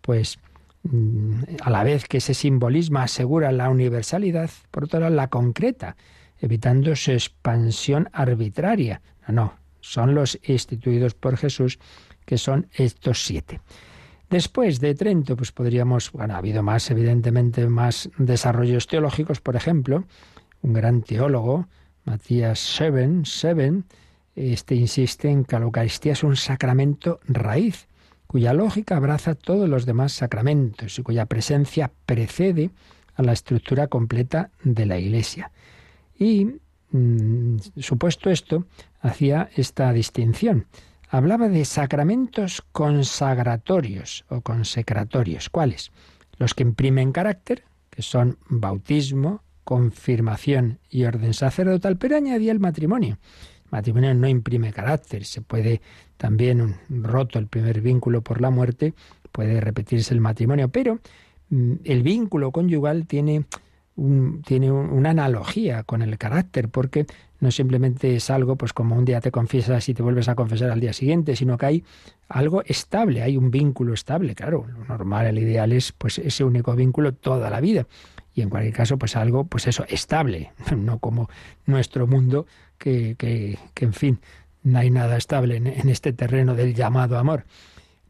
[0.00, 0.40] pues
[0.82, 5.96] mm, a la vez que ese simbolismo asegura la universalidad, por otro lado la concreta,
[6.40, 9.00] evitando su expansión arbitraria.
[9.28, 11.78] No, no, son los instituidos por Jesús
[12.24, 13.60] que son estos siete.
[14.28, 20.02] Después de Trento, pues podríamos, bueno, ha habido más, evidentemente, más desarrollos teológicos, por ejemplo,
[20.62, 21.68] un gran teólogo,
[22.06, 23.84] Matías Seven, Seven,
[24.36, 27.88] este insiste en que la Eucaristía es un sacramento raíz,
[28.28, 32.70] cuya lógica abraza todos los demás sacramentos y cuya presencia precede
[33.16, 35.50] a la estructura completa de la Iglesia.
[36.16, 36.46] Y,
[36.92, 38.66] mm, supuesto esto,
[39.00, 40.66] hacía esta distinción.
[41.08, 45.50] Hablaba de sacramentos consagratorios o consecratorios.
[45.50, 45.90] ¿Cuáles?
[46.38, 53.18] Los que imprimen carácter, que son bautismo, confirmación y orden sacerdotal, pero añadía el matrimonio.
[53.64, 55.80] El matrimonio no imprime carácter, se puede
[56.16, 58.94] también, roto el primer vínculo por la muerte,
[59.32, 61.00] puede repetirse el matrimonio, pero
[61.50, 63.46] mm, el vínculo conyugal tiene,
[64.46, 67.04] tiene una analogía con el carácter, porque
[67.40, 70.70] no simplemente es algo, pues como un día te confiesas y te vuelves a confesar
[70.70, 71.84] al día siguiente, sino que hay
[72.28, 74.36] algo estable, hay un vínculo estable.
[74.36, 77.84] Claro, lo normal, el ideal es pues ese único vínculo toda la vida
[78.36, 81.28] y en cualquier caso pues algo pues eso estable no como
[81.64, 82.46] nuestro mundo
[82.78, 84.20] que, que, en fin
[84.62, 87.44] no hay nada estable en, este terreno del llamado amor.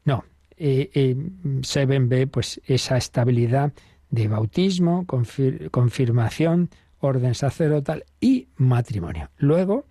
[0.05, 0.25] No
[0.57, 1.17] eh, eh,
[1.63, 3.73] se ven ve pues esa estabilidad
[4.11, 9.31] de bautismo confirmación orden sacerdotal y matrimonio.
[9.37, 9.87] Luego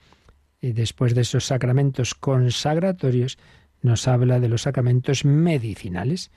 [0.61, 3.37] eh, después de esos sacramentos consagratorios
[3.83, 6.31] nos habla de los sacramentos medicinales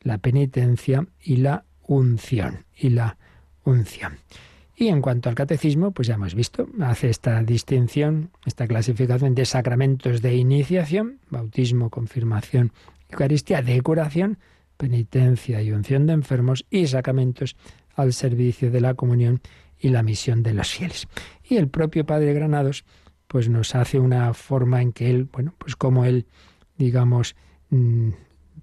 [0.00, 3.18] la penitencia y la unción y la
[3.66, 4.18] unción.
[4.74, 9.46] Y en cuanto al catecismo, pues ya hemos visto, hace esta distinción, esta clasificación de
[9.46, 12.72] sacramentos de iniciación, bautismo, confirmación,
[13.08, 14.38] Eucaristía de curación,
[14.76, 17.56] penitencia y unción de enfermos y sacramentos
[17.94, 19.40] al servicio de la comunión
[19.78, 21.06] y la misión de los fieles.
[21.44, 22.84] Y el propio Padre Granados
[23.28, 26.26] pues nos hace una forma en que él, bueno, pues como él,
[26.76, 27.36] digamos,
[27.70, 28.10] mm,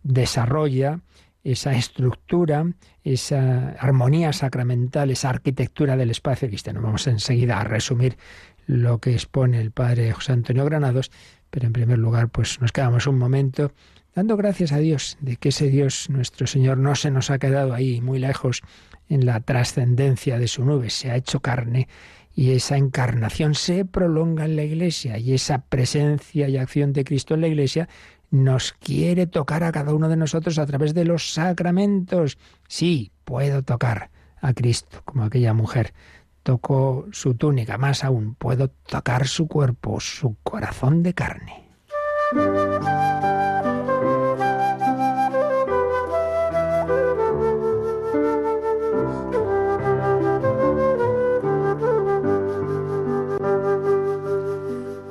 [0.04, 1.00] desarrolla
[1.44, 2.66] esa estructura,
[3.04, 6.82] esa armonía sacramental, esa arquitectura del espacio cristiano.
[6.82, 8.18] Vamos enseguida a resumir
[8.66, 11.12] lo que expone el padre José Antonio Granados,
[11.50, 13.74] pero en primer lugar, pues nos quedamos un momento
[14.16, 17.74] dando gracias a Dios de que ese Dios, nuestro Señor, no se nos ha quedado
[17.74, 18.62] ahí muy lejos
[19.10, 21.88] en la trascendencia de su nube, se ha hecho carne
[22.36, 27.36] y esa encarnación se prolonga en la Iglesia y esa presencia y acción de Cristo
[27.36, 27.90] en la Iglesia
[28.34, 32.40] nos quiere tocar a cada uno de nosotros a través de los sacramentos.
[32.68, 34.10] Sí, puedo tocar
[34.42, 35.94] a Cristo, como aquella mujer.
[36.42, 41.70] Tocó su túnica, más aún, puedo tocar su cuerpo, su corazón de carne.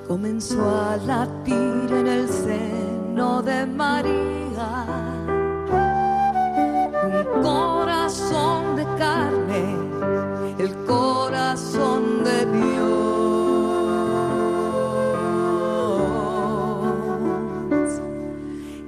[0.09, 2.02] Comenzó a latir
[3.45, 4.87] de María,
[7.05, 9.77] un corazón de carne,
[10.59, 13.03] el corazón de Dios.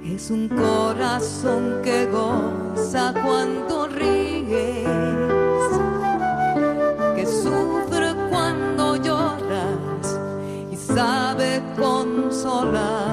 [0.04, 4.86] Es un corazón que goza cuando ríes,
[7.16, 10.20] que sufre cuando lloras
[10.70, 13.03] y sabe consolar.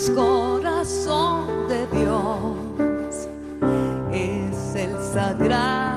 [0.00, 3.28] Es corazón de Dios.
[4.10, 5.89] Es el sagrado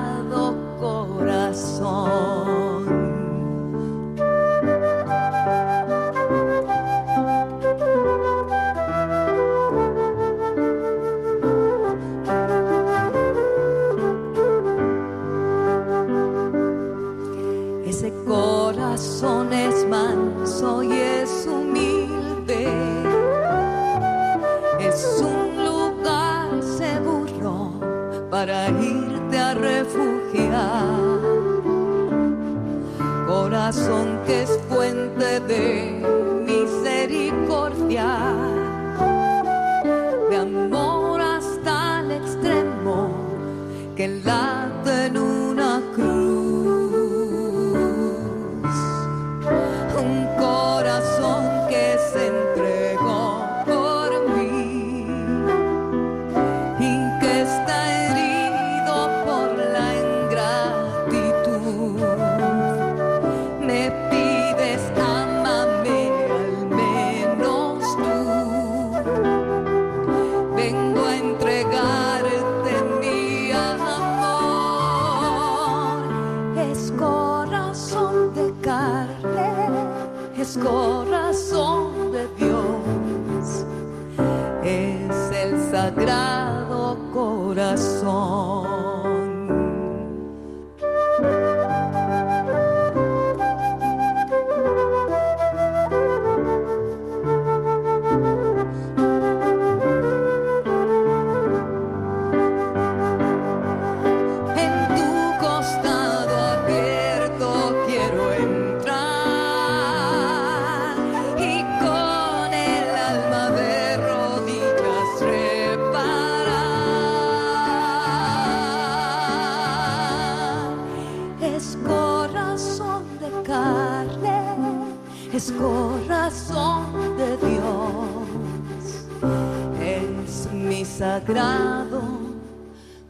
[131.33, 132.03] sagrado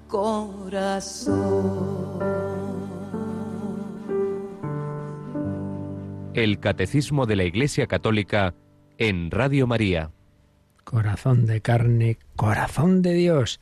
[0.07, 1.33] corazón.
[6.33, 8.55] El Catecismo de la Iglesia Católica
[8.97, 10.11] en Radio María.
[10.83, 13.59] Corazón de carne, corazón de Dios.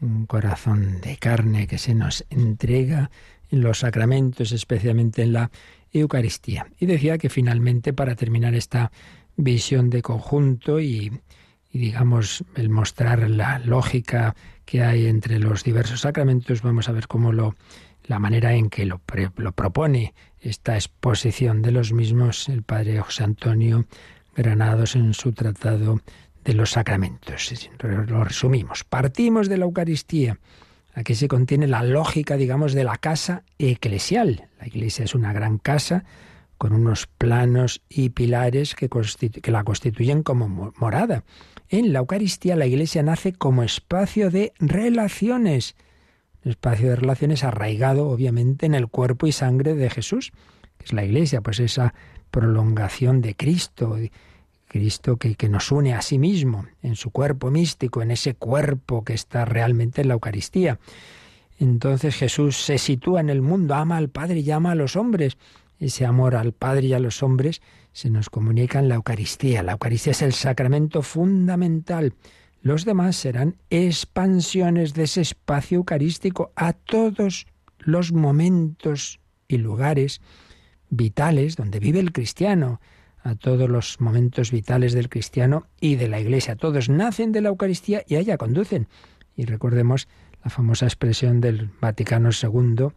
[0.00, 3.10] Un corazón de carne que se nos entrega
[3.50, 5.50] en los sacramentos, especialmente en la
[5.92, 6.66] Eucaristía.
[6.80, 8.90] Y decía que finalmente, para terminar esta
[9.36, 11.12] visión de conjunto y,
[11.72, 17.08] y digamos el mostrar la lógica que hay entre los diversos sacramentos, vamos a ver
[17.08, 17.54] cómo lo
[18.04, 23.00] la manera en que lo, pre- lo propone esta exposición de los mismos el padre
[23.00, 23.86] José Antonio
[24.34, 26.00] Granados en su tratado
[26.44, 27.70] de los sacramentos.
[28.08, 28.82] Lo resumimos.
[28.82, 30.38] Partimos de la Eucaristía.
[30.94, 34.48] Aquí se contiene la lógica, digamos, de la casa eclesial.
[34.58, 36.04] La iglesia es una gran casa
[36.58, 41.22] con unos planos y pilares que, que la constituyen como mo- morada.
[41.72, 45.74] En la Eucaristía la iglesia nace como espacio de relaciones.
[46.44, 50.32] Un espacio de relaciones arraigado, obviamente, en el cuerpo y sangre de Jesús,
[50.76, 51.94] que es la iglesia, pues esa
[52.30, 53.96] prolongación de Cristo,
[54.68, 59.02] Cristo que, que nos une a sí mismo, en su cuerpo místico, en ese cuerpo
[59.02, 60.78] que está realmente en la Eucaristía.
[61.58, 65.38] Entonces Jesús se sitúa en el mundo, ama al Padre y ama a los hombres.
[65.82, 67.60] Ese amor al Padre y a los hombres
[67.90, 69.64] se nos comunica en la Eucaristía.
[69.64, 72.14] La Eucaristía es el sacramento fundamental.
[72.60, 77.48] Los demás serán expansiones de ese espacio eucarístico a todos
[77.80, 79.18] los momentos
[79.48, 80.20] y lugares
[80.88, 82.80] vitales donde vive el cristiano,
[83.24, 86.54] a todos los momentos vitales del cristiano y de la Iglesia.
[86.54, 88.86] Todos nacen de la Eucaristía y a ella conducen.
[89.34, 90.06] Y recordemos
[90.44, 92.92] la famosa expresión del Vaticano II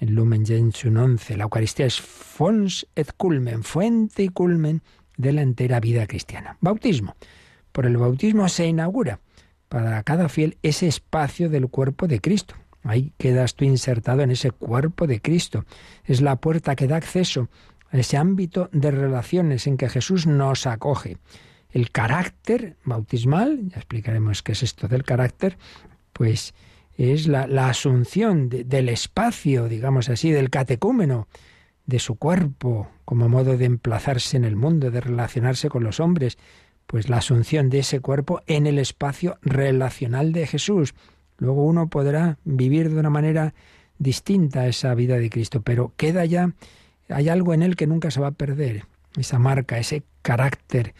[0.00, 1.36] en Lumen Gentium 11.
[1.36, 4.82] La Eucaristía es fons et culmen, fuente y culmen
[5.16, 6.56] de la entera vida cristiana.
[6.60, 7.16] Bautismo.
[7.72, 9.20] Por el bautismo se inaugura
[9.68, 12.54] para cada fiel ese espacio del cuerpo de Cristo.
[12.82, 15.64] Ahí quedas tú insertado en ese cuerpo de Cristo.
[16.04, 17.48] Es la puerta que da acceso
[17.90, 21.18] a ese ámbito de relaciones en que Jesús nos acoge.
[21.70, 25.58] El carácter bautismal, ya explicaremos qué es esto del carácter,
[26.12, 26.54] pues
[26.98, 31.28] es la, asunción del espacio, digamos así, del catecúmeno,
[31.86, 36.38] de su cuerpo, como modo de emplazarse en el mundo, de relacionarse con los hombres,
[36.88, 40.94] pues la asunción de ese cuerpo en el espacio relacional de Jesús.
[41.38, 43.54] Luego uno podrá vivir de una manera
[43.98, 46.52] distinta esa vida de Cristo, pero queda ya,
[47.08, 48.86] hay algo en él que nunca se va a perder,
[49.16, 50.94] esa marca, ese carácter.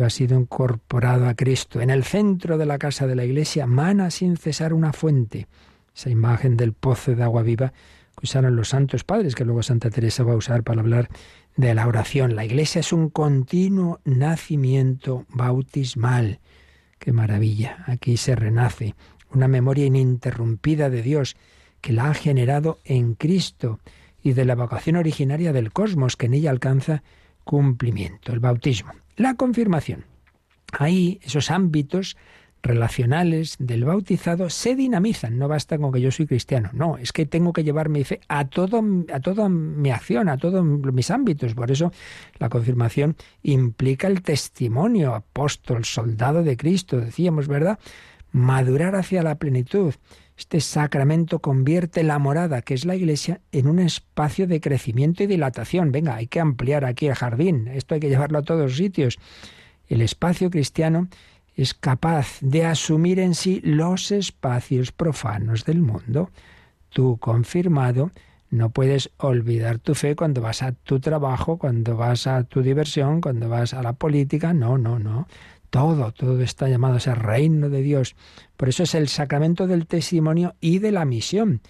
[0.00, 1.82] Tú has sido incorporado a Cristo.
[1.82, 5.46] En el centro de la casa de la iglesia mana sin cesar una fuente.
[5.94, 7.74] Esa imagen del pozo de agua viva
[8.16, 11.10] que usaron los santos padres, que luego Santa Teresa va a usar para hablar
[11.54, 12.34] de la oración.
[12.34, 16.40] La iglesia es un continuo nacimiento bautismal.
[16.98, 17.84] Qué maravilla.
[17.86, 18.94] Aquí se renace
[19.34, 21.36] una memoria ininterrumpida de Dios
[21.82, 23.80] que la ha generado en Cristo
[24.22, 27.02] y de la vocación originaria del cosmos que en ella alcanza
[27.44, 28.94] cumplimiento, el bautismo.
[29.20, 30.06] La confirmación.
[30.72, 32.16] Ahí esos ámbitos
[32.62, 35.36] relacionales del bautizado se dinamizan.
[35.36, 36.70] No basta con que yo soy cristiano.
[36.72, 40.38] No, es que tengo que llevar mi fe a todo, a toda mi acción, a
[40.38, 41.52] todos mis ámbitos.
[41.52, 41.92] Por eso
[42.38, 47.78] la confirmación implica el testimonio, apóstol, soldado de Cristo, decíamos, ¿verdad?
[48.32, 49.92] Madurar hacia la plenitud.
[50.40, 55.26] Este sacramento convierte la morada, que es la iglesia, en un espacio de crecimiento y
[55.26, 55.92] dilatación.
[55.92, 57.68] Venga, hay que ampliar aquí el jardín.
[57.68, 59.18] Esto hay que llevarlo a todos sitios.
[59.86, 61.08] El espacio cristiano
[61.56, 66.30] es capaz de asumir en sí los espacios profanos del mundo.
[66.88, 68.10] Tú, confirmado,
[68.48, 73.20] no puedes olvidar tu fe cuando vas a tu trabajo, cuando vas a tu diversión,
[73.20, 74.54] cuando vas a la política.
[74.54, 75.28] No, no, no.
[75.70, 78.16] Todo, todo está llamado a ser reino de Dios.
[78.56, 81.62] Por eso es el sacramento del testimonio y de la misión,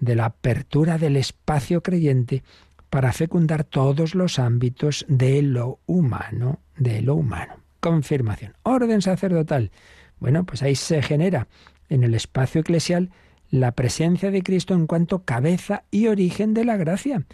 [0.00, 2.42] de la apertura del espacio creyente
[2.88, 8.54] para fecundar todos los ámbitos de lo humano, de lo humano confirmación.
[8.62, 9.70] Orden sacerdotal.
[10.18, 11.48] Bueno, pues ahí se genera
[11.88, 13.10] en el espacio eclesial
[13.50, 17.24] la presencia de Cristo en cuanto cabeza y origen de la gracia.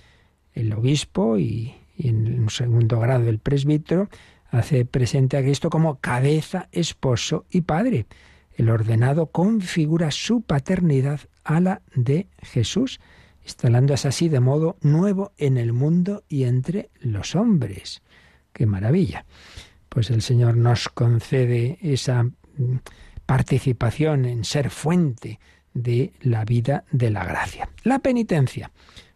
[0.52, 4.08] El obispo y, en un segundo grado el presbítero
[4.58, 8.06] hace presente a Cristo como cabeza, esposo y padre.
[8.56, 13.00] El ordenado configura su paternidad a la de Jesús,
[13.44, 18.02] instalándose así de modo nuevo en el mundo y entre los hombres.
[18.52, 19.24] ¡Qué maravilla!
[19.94, 22.32] pues el Señor nos concede esa mm,
[23.26, 25.38] participación en ser fuente
[25.72, 27.70] de la vida de la gracia.
[27.84, 28.72] La penitencia,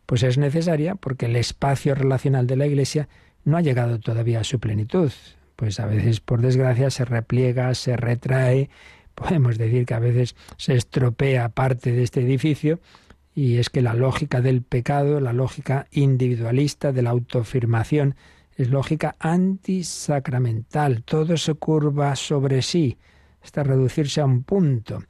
[0.06, 3.08] pues es necesaria porque el espacio relacional de la Iglesia
[3.48, 5.10] no ha llegado todavía a su plenitud,
[5.56, 8.70] pues a veces por desgracia se repliega, se retrae,
[9.14, 12.78] podemos decir que a veces se estropea parte de este edificio
[13.34, 18.14] y es que la lógica del pecado, la lógica individualista de la autoafirmación,
[18.56, 22.98] es lógica antisacramental, todo se curva sobre sí,
[23.42, 25.04] hasta reducirse a un punto.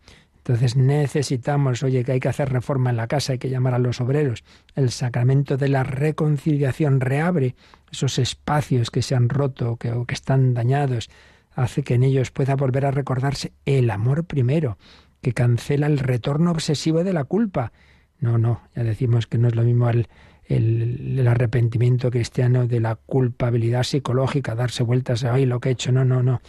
[0.49, 3.79] Entonces necesitamos, oye, que hay que hacer reforma en la casa, hay que llamar a
[3.79, 4.45] los obreros.
[4.75, 7.55] El sacramento de la reconciliación reabre
[7.93, 11.11] esos espacios que se han roto que, o que están dañados,
[11.55, 14.79] hace que en ellos pueda volver a recordarse el amor primero,
[15.21, 17.73] que cancela el retorno obsesivo de la culpa.
[18.19, 23.83] No, no, ya decimos que no es lo mismo el, arrepentimiento cristiano de la culpabilidad
[23.83, 26.41] psicológica, darse vueltas a, ay, lo que he hecho, no, no, no.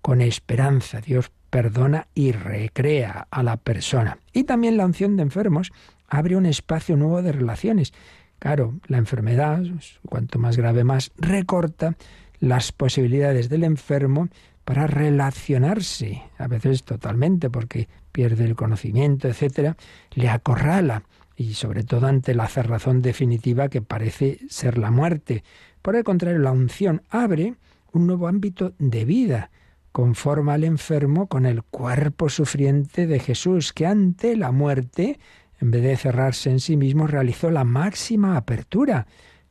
[0.00, 4.16] Con esperanza, Dios perdona y recrea a la persona.
[4.32, 5.70] Y también la unción de enfermos
[6.08, 7.92] abre un espacio nuevo de relaciones.
[8.38, 9.62] Claro, la enfermedad,
[10.08, 11.94] cuanto más grave más, recorta
[12.40, 14.30] las posibilidades del enfermo
[14.64, 19.76] para relacionarse, a veces totalmente porque pierde el conocimiento, etcétera,
[20.14, 21.02] le acorrala
[21.36, 25.44] y sobre todo ante la cerrazón definitiva que parece ser la muerte.
[25.82, 27.56] Por el contrario, la unción abre
[27.92, 29.50] un nuevo ámbito de vida,
[29.92, 35.20] conforma al enfermo con el cuerpo sufriente de Jesús, que ante la muerte,
[35.60, 39.06] en vez de cerrarse en sí mismo, realizó la máxima apertura.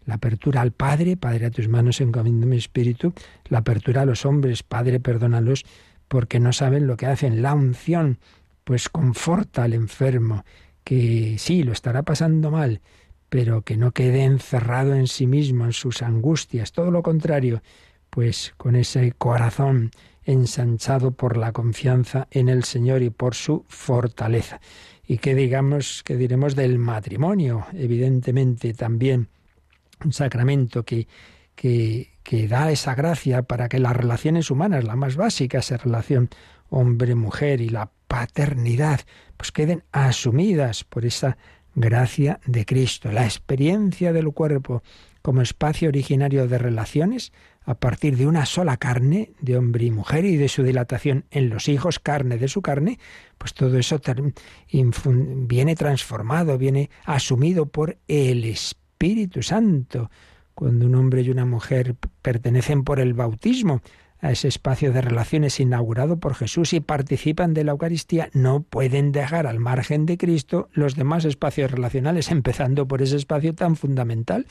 [0.05, 3.13] La apertura al Padre, Padre a tus manos encomiendo mi espíritu,
[3.45, 5.63] la apertura a los hombres, Padre perdónalos
[6.07, 7.43] porque no saben lo que hacen.
[7.43, 8.17] La unción,
[8.63, 10.43] pues conforta al enfermo
[10.83, 12.81] que sí, lo estará pasando mal,
[13.29, 17.61] pero que no quede encerrado en sí mismo, en sus angustias, todo lo contrario,
[18.09, 19.91] pues con ese corazón
[20.26, 24.61] ensanchado por la confianza en el Señor y por su fortaleza.
[25.05, 29.30] Y que digamos, que diremos del matrimonio, evidentemente también
[30.03, 31.07] un sacramento que,
[31.55, 36.30] que, que da esa gracia para que las relaciones humanas, la más básica, esa relación
[36.69, 39.01] hombre-mujer y la paternidad,
[39.38, 41.38] pues queden asumidas por esa
[41.76, 43.11] gracia de Cristo.
[43.11, 44.84] La experiencia del cuerpo
[45.22, 47.32] como espacio originario de relaciones
[47.64, 51.49] a partir de una sola carne, de hombre y mujer, y de su dilatación en
[51.49, 52.99] los hijos, carne de su carne,
[53.38, 53.99] pues todo eso
[54.68, 60.09] viene transformado, viene asumido por el Espíritu Santo.
[60.55, 63.82] Cuando un hombre y una mujer pertenecen por el bautismo
[64.20, 69.12] a ese espacio de relaciones inaugurado por Jesús y participan de la Eucaristía, no pueden
[69.12, 74.45] dejar al margen de Cristo los demás espacios relacionales, empezando por ese espacio tan fundamental,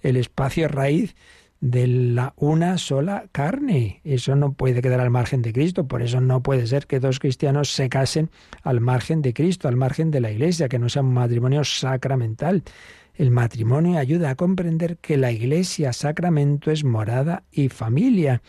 [0.00, 1.16] el espacio raíz
[1.60, 4.00] de la una sola carne.
[4.04, 7.18] Eso no puede quedar al margen de Cristo, por eso no puede ser que dos
[7.18, 8.30] cristianos se casen
[8.62, 12.62] al margen de Cristo, al margen de la Iglesia, que no sea un matrimonio sacramental.
[13.14, 18.42] El matrimonio ayuda a comprender que la Iglesia sacramento es morada y familia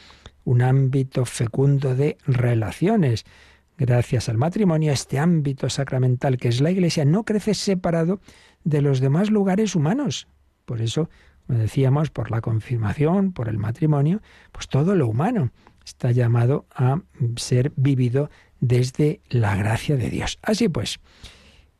[0.43, 3.25] un ámbito fecundo de relaciones.
[3.77, 8.19] Gracias al matrimonio, este ámbito sacramental que es la Iglesia no crece separado
[8.63, 10.27] de los demás lugares humanos.
[10.65, 11.09] Por eso,
[11.47, 14.21] como decíamos, por la confirmación, por el matrimonio,
[14.51, 15.51] pues todo lo humano
[15.85, 17.01] está llamado a
[17.37, 18.29] ser vivido
[18.59, 20.37] desde la gracia de Dios.
[20.41, 20.99] Así pues,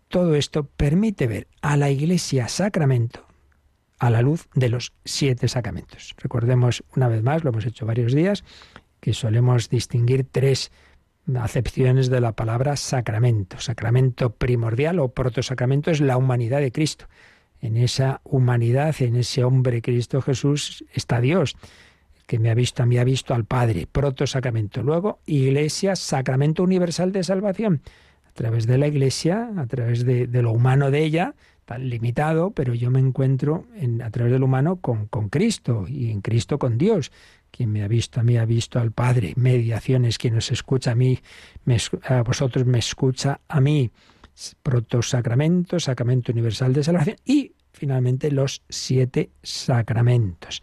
[0.07, 3.27] todo esto permite ver a la Iglesia sacramento
[3.99, 6.13] a la luz de los siete sacramentos.
[6.17, 8.43] Recordemos una vez más, lo hemos hecho varios días,
[8.99, 10.71] que solemos distinguir tres
[11.35, 13.59] acepciones de la palabra sacramento.
[13.59, 17.07] Sacramento primordial o protosacramento es la humanidad de Cristo.
[17.61, 21.55] En esa humanidad, en ese hombre Cristo Jesús, está Dios,
[22.27, 24.83] que me ha visto, a mí ha visto al Padre, protosacramento.
[24.83, 27.81] Luego, Iglesia, sacramento universal de salvación.
[28.25, 31.33] A través de la Iglesia, a través de, lo humano de ella,
[31.65, 36.11] tan limitado, pero yo me encuentro en, a través del humano con, con Cristo y
[36.11, 37.11] en Cristo con Dios.
[37.49, 39.33] Quien me ha visto a mí ha visto al Padre.
[39.37, 41.19] Mediaciones, quien nos escucha a mí,
[42.03, 43.89] a vosotros me escucha a mí.
[44.61, 50.61] Protosacramento, sacramento universal de salvación y finalmente los siete sacramentos.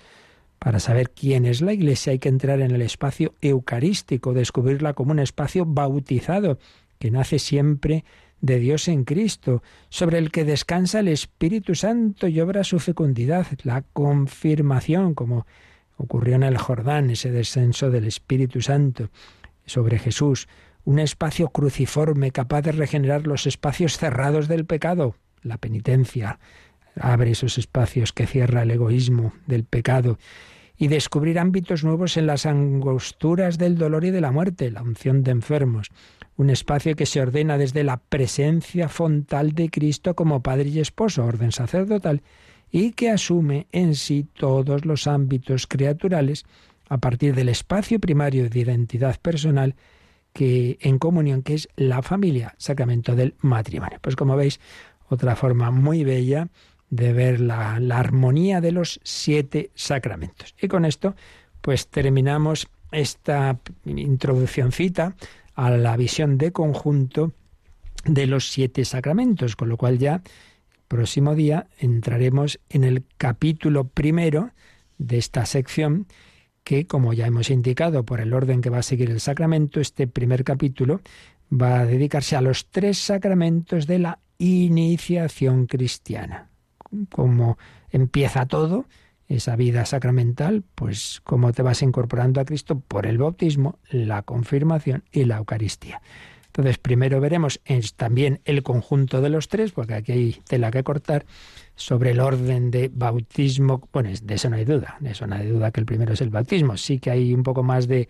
[0.58, 5.12] Para saber quién es la Iglesia hay que entrar en el espacio eucarístico, descubrirla como
[5.12, 6.58] un espacio bautizado,
[6.98, 8.04] que nace siempre
[8.40, 13.46] de Dios en Cristo, sobre el que descansa el Espíritu Santo y obra su fecundidad,
[13.62, 15.46] la confirmación, como
[15.96, 19.10] ocurrió en el Jordán, ese descenso del Espíritu Santo
[19.66, 20.48] sobre Jesús,
[20.84, 26.38] un espacio cruciforme capaz de regenerar los espacios cerrados del pecado, la penitencia,
[27.00, 30.18] abre esos espacios que cierra el egoísmo del pecado
[30.76, 35.22] y descubrir ámbitos nuevos en las angosturas del dolor y de la muerte, la unción
[35.22, 35.90] de enfermos,
[36.36, 41.24] un espacio que se ordena desde la presencia fontal de Cristo como Padre y Esposo,
[41.24, 42.22] orden sacerdotal,
[42.72, 46.44] y que asume en sí todos los ámbitos criaturales
[46.88, 49.76] a partir del espacio primario de identidad personal
[50.34, 53.98] que en comunión que es la familia, sacramento del matrimonio.
[54.02, 54.60] Pues como veis,
[55.08, 56.48] otra forma muy bella
[56.90, 60.54] de ver la, la armonía de los siete sacramentos.
[60.60, 61.14] Y con esto,
[61.60, 65.16] pues terminamos esta introduccióncita
[65.54, 67.32] a la visión de conjunto
[68.04, 70.20] de los siete sacramentos, con lo cual ya
[70.88, 74.50] próximo día entraremos en el capítulo primero
[74.98, 76.06] de esta sección
[76.64, 80.06] que, como ya hemos indicado por el orden que va a seguir el sacramento, este
[80.06, 81.00] primer capítulo
[81.52, 86.48] va a dedicarse a los tres sacramentos de la iniciación cristiana.
[87.10, 87.58] Como
[87.90, 88.86] empieza todo,
[89.28, 95.04] esa vida sacramental, pues cómo te vas incorporando a Cristo por el bautismo, la confirmación
[95.12, 96.02] y la Eucaristía.
[96.56, 97.60] Entonces, primero veremos
[97.96, 101.26] también el conjunto de los tres, porque aquí hay tela que cortar,
[101.74, 103.88] sobre el orden de bautismo.
[103.92, 106.20] Bueno, de eso no hay duda, de eso no hay duda que el primero es
[106.20, 106.76] el bautismo.
[106.76, 108.08] Sí que hay un poco más de,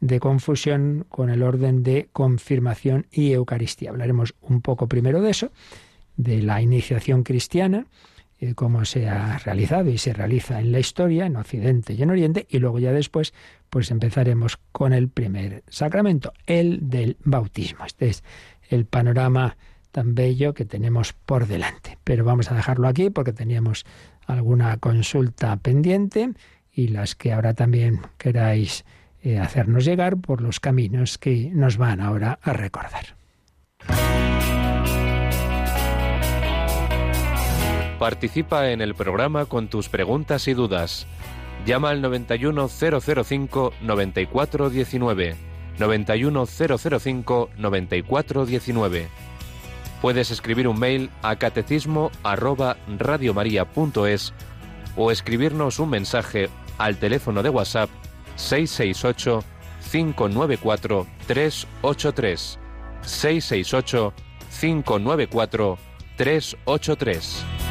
[0.00, 3.90] de confusión con el orden de confirmación y Eucaristía.
[3.90, 5.52] Hablaremos un poco primero de eso,
[6.16, 7.84] de la iniciación cristiana,
[8.42, 12.10] eh, cómo se ha realizado y se realiza en la historia, en Occidente y en
[12.10, 13.34] Oriente, y luego ya después,
[13.70, 17.86] pues empezaremos con el primer sacramento, el del bautismo.
[17.86, 18.24] Este es
[18.68, 19.56] el panorama
[19.92, 21.98] tan bello que tenemos por delante.
[22.02, 23.84] Pero vamos a dejarlo aquí porque teníamos
[24.26, 26.32] alguna consulta pendiente
[26.72, 28.84] y las que ahora también queráis
[29.22, 33.14] eh, hacernos llegar por los caminos que nos van ahora a recordar.
[38.02, 41.06] Participa en el programa con tus preguntas y dudas.
[41.64, 45.36] Llama al 91005 9419.
[45.78, 49.08] 91005 9419.
[50.00, 54.34] Puedes escribir un mail a catecismo arroba radiomaria.es
[54.96, 56.48] o escribirnos un mensaje
[56.78, 57.88] al teléfono de WhatsApp
[58.34, 59.44] 668
[59.92, 62.58] 594 383
[63.02, 64.12] 668
[64.60, 65.78] 594
[66.16, 67.61] 383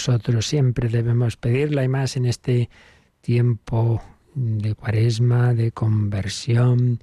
[0.00, 0.46] nosotros.
[0.46, 2.70] Siempre debemos pedirla y más en este
[3.20, 4.02] tiempo
[4.34, 7.00] de cuaresma, de conversión.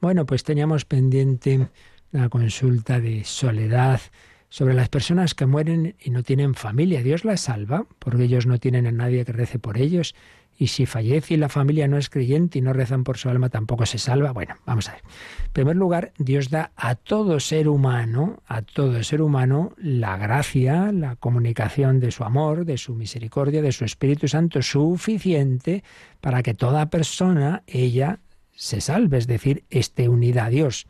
[0.00, 1.68] Bueno, pues teníamos pendiente
[2.12, 4.00] una consulta de soledad
[4.48, 7.04] sobre las personas que mueren y no tienen familia.
[7.04, 10.16] Dios las salva porque ellos no tienen a nadie que rece por ellos.
[10.60, 13.48] Y si fallece y la familia no es creyente y no rezan por su alma,
[13.48, 14.32] tampoco se salva.
[14.32, 15.00] Bueno, vamos a ver.
[15.46, 20.92] En primer lugar, Dios da a todo ser humano, a todo ser humano, la gracia,
[20.92, 25.82] la comunicación de su amor, de su misericordia, de su Espíritu Santo, suficiente
[26.20, 28.18] para que toda persona, ella,
[28.54, 30.86] se salve, es decir, esté unida a Dios.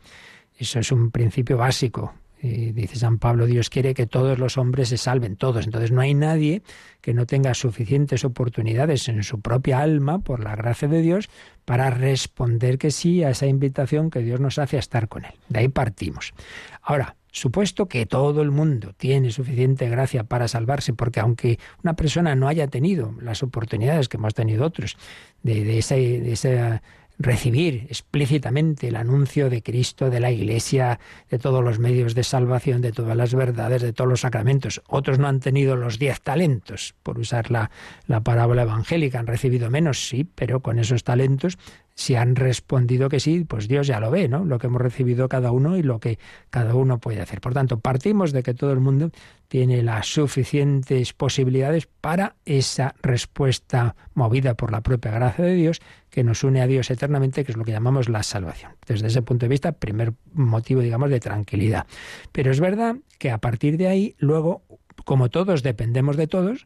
[0.59, 4.97] Eso es un principio básico dice San Pablo, Dios quiere que todos los hombres se
[4.97, 5.65] salven, todos.
[5.65, 6.63] Entonces no hay nadie
[7.01, 11.29] que no tenga suficientes oportunidades en su propia alma, por la gracia de Dios,
[11.65, 15.33] para responder que sí a esa invitación que Dios nos hace a estar con Él.
[15.49, 16.33] De ahí partimos.
[16.81, 22.35] Ahora, Supuesto que todo el mundo tiene suficiente gracia para salvarse, porque aunque una persona
[22.35, 24.97] no haya tenido las oportunidades que hemos tenido otros
[25.41, 26.81] de esa
[27.23, 30.99] recibir explícitamente el anuncio de Cristo, de la Iglesia,
[31.29, 34.81] de todos los medios de salvación, de todas las verdades, de todos los sacramentos.
[34.87, 37.71] Otros no han tenido los diez talentos, por usar la,
[38.07, 41.57] la parábola evangélica, han recibido menos, sí, pero con esos talentos
[42.01, 44.43] si han respondido que sí, pues Dios ya lo ve, ¿no?
[44.43, 46.17] Lo que hemos recibido cada uno y lo que
[46.49, 47.41] cada uno puede hacer.
[47.41, 49.11] Por tanto, partimos de que todo el mundo
[49.47, 55.79] tiene las suficientes posibilidades para esa respuesta movida por la propia gracia de Dios
[56.09, 58.71] que nos une a Dios eternamente, que es lo que llamamos la salvación.
[58.87, 61.85] Desde ese punto de vista, primer motivo, digamos, de tranquilidad.
[62.31, 64.63] Pero es verdad que a partir de ahí, luego,
[65.05, 66.65] como todos dependemos de todos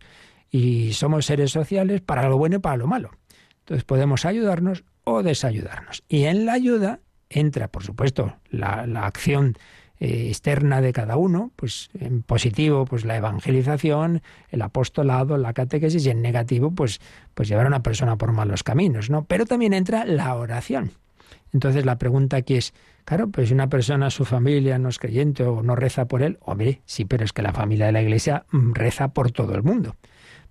[0.49, 3.11] y somos seres sociales para lo bueno y para lo malo.
[3.59, 6.03] Entonces podemos ayudarnos o desayudarnos.
[6.09, 6.99] Y en la ayuda
[7.29, 9.55] entra, por supuesto, la, acción
[9.99, 16.05] eh, externa de cada uno, pues en positivo, pues la evangelización, el apostolado, la catequesis,
[16.05, 16.99] y en negativo, pues,
[17.33, 19.23] pues llevar a una persona por malos caminos, ¿no?
[19.23, 20.91] Pero también entra la oración.
[21.53, 22.73] Entonces la pregunta aquí es,
[23.05, 26.37] claro, pues si una persona, su familia no es creyente o no reza por él,
[26.41, 29.63] hombre, sí, pero es que la familia de la iglesia mm, reza por todo el
[29.63, 29.95] mundo.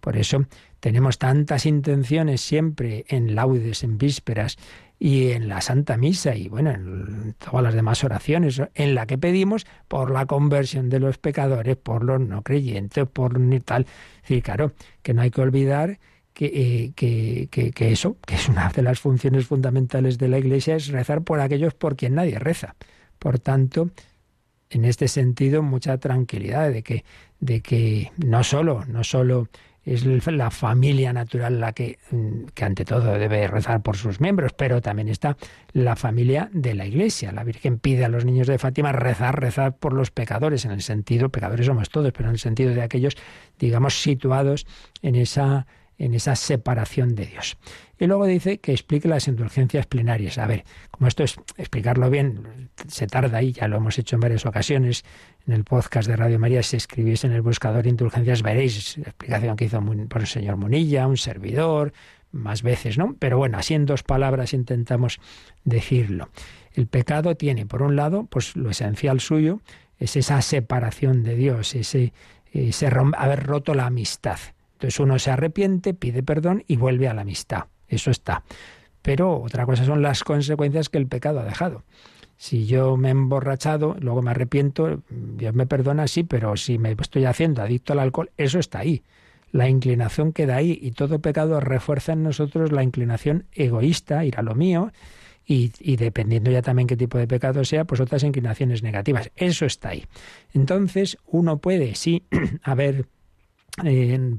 [0.05, 0.45] Por eso
[0.81, 4.59] tenemos tantas intenciones siempre en laudes, en vísperas
[4.99, 9.17] y en la Santa Misa y bueno, en todas las demás oraciones, en la que
[9.17, 13.87] pedimos por la conversión de los pecadores, por los no creyentes, por ni tal.
[14.25, 15.99] Sí, claro, que no hay que olvidar
[16.35, 20.37] que, eh, que, que, que, eso, que es una de las funciones fundamentales de la
[20.37, 22.75] Iglesia, es rezar por aquellos por quien nadie reza
[23.19, 23.89] Por tanto,
[24.69, 27.07] en este sentido, mucha tranquilidad de que,
[27.41, 29.49] de que no solo, no solo
[29.85, 34.53] es la familia natural la que, mm, que ante todo debe rezar por sus miembros,
[34.53, 35.37] pero también está
[35.73, 37.33] la familia de la Iglesia.
[37.33, 40.83] La Virgen pide a los niños de Fátima rezar, rezar por los pecadores, en el
[40.83, 43.17] sentido, pecadores somos todos, pero en el sentido de aquellos,
[43.59, 44.67] digamos, situados
[45.03, 45.67] en esa
[46.05, 47.57] en esa separación de Dios.
[47.99, 50.37] Y luego dice que explique las indulgencias plenarias.
[50.37, 54.21] A ver, como esto es explicarlo bien, se tarda ahí, ya lo hemos hecho en
[54.21, 55.05] varias ocasiones,
[55.47, 59.57] en el podcast de Radio María, si escribís en el buscador indulgencias, veréis la explicación
[59.57, 61.93] que hizo el señor Munilla, un servidor,
[62.33, 63.17] más veces, ¿no?
[63.19, 65.21] Pero bueno, así en dos palabras intentamos
[65.65, 66.29] decirlo.
[66.75, 69.61] El pecado tiene, por un lado, pues lo esencial suyo
[69.99, 72.13] es esa separación de Dios, ese,
[72.53, 74.39] ese haber roto la amistad.
[74.75, 77.65] Entonces uno se arrepiente, pide perdón y vuelve a la amistad.
[77.89, 78.45] Eso está.
[79.03, 81.85] Pero otra cosa son las consecuencias que el pecado ha dejado.
[82.37, 86.93] Si yo me he emborrachado, luego me arrepiento, Dios me perdona, sí, pero si me
[86.93, 89.03] estoy haciendo adicto al alcohol, eso está ahí.
[89.53, 94.43] La inclinación queda ahí y todo pecado refuerza en nosotros la inclinación egoísta, ir a
[94.43, 94.91] lo mío,
[95.47, 99.31] y, y, dependiendo ya también qué tipo de pecado sea, pues otras inclinaciones negativas.
[99.37, 100.07] Eso está ahí.
[100.55, 102.25] Entonces, uno puede, sí,
[102.63, 103.07] haber
[103.83, 104.37] eh,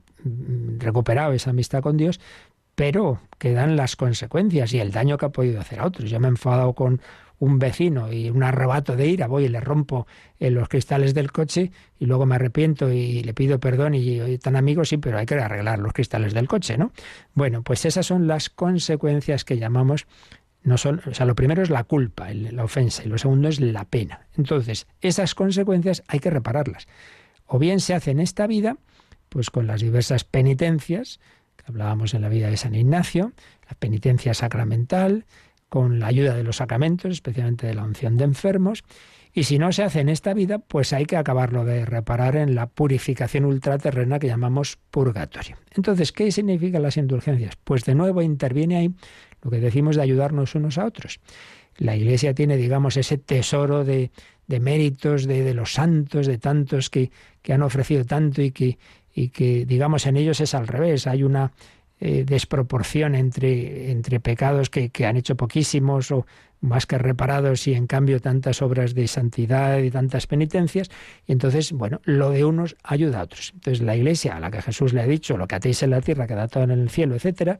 [0.77, 2.19] recuperado esa amistad con Dios,
[2.75, 6.09] pero quedan las consecuencias y el daño que ha podido hacer a otros.
[6.09, 7.01] Yo me he enfadado con
[7.39, 10.07] un vecino y un arrebato de ira, voy y le rompo
[10.39, 14.55] eh, los cristales del coche y luego me arrepiento y le pido perdón y, tan
[14.55, 16.91] amigos, sí, pero hay que arreglar los cristales del coche, ¿no?
[17.33, 20.07] Bueno, pues esas son las consecuencias que llamamos
[20.63, 23.59] no son, o sea, lo primero es la culpa, la ofensa, y lo segundo es
[23.59, 24.21] la pena.
[24.35, 26.87] Entonces, esas consecuencias hay que repararlas.
[27.45, 28.77] O bien se hace en esta vida,
[29.35, 31.19] pues con las diversas penitencias,
[31.57, 33.33] que hablábamos en la vida de San Ignacio,
[33.69, 35.25] la penitencia sacramental,
[35.67, 38.85] con la ayuda de los sacramentos, especialmente de la unción de enfermos.
[39.33, 42.55] Y si no se hace en esta vida, pues hay que acabarlo de reparar en
[42.55, 45.57] la purificación ultraterrena que llamamos purgatorio.
[45.75, 47.57] Entonces, ¿qué significan las indulgencias?
[47.61, 48.95] Pues de nuevo interviene ahí
[49.41, 51.19] lo que decimos de ayudarnos unos a otros.
[51.75, 54.11] La Iglesia tiene, digamos, ese tesoro de,
[54.47, 57.11] de méritos de, de, los santos, de tantos que,
[57.41, 58.77] que han ofrecido tanto y que,
[59.15, 61.07] y que, digamos, en ellos es al revés.
[61.07, 61.53] Hay una
[62.01, 66.25] eh, desproporción entre, entre pecados que, que, han hecho poquísimos o
[66.59, 70.89] más que reparados y en cambio tantas obras de santidad y tantas penitencias.
[71.25, 73.51] Y entonces, bueno, lo de unos ayuda a otros.
[73.53, 76.01] Entonces la iglesia a la que Jesús le ha dicho, lo que atéis en la
[76.01, 77.59] tierra queda todo en el cielo, etcétera,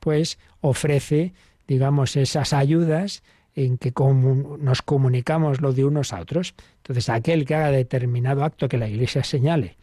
[0.00, 1.34] pues ofrece,
[1.68, 3.22] digamos, esas ayudas
[3.54, 3.92] en que
[4.58, 6.54] nos comunicamos lo de unos a otros.
[6.78, 9.76] Entonces, aquel que haga determinado acto que la Iglesia señale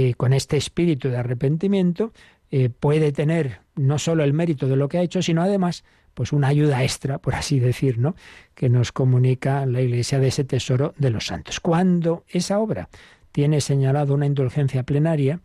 [0.00, 2.12] eh, con este espíritu de arrepentimiento,
[2.52, 5.82] eh, puede tener no solo el mérito de lo que ha hecho, sino además
[6.14, 8.14] pues una ayuda extra, por así decir, ¿no?
[8.54, 11.58] que nos comunica la Iglesia de ese tesoro de los santos.
[11.58, 12.88] Cuando esa obra
[13.32, 15.40] tiene señalado una indulgencia plenaria,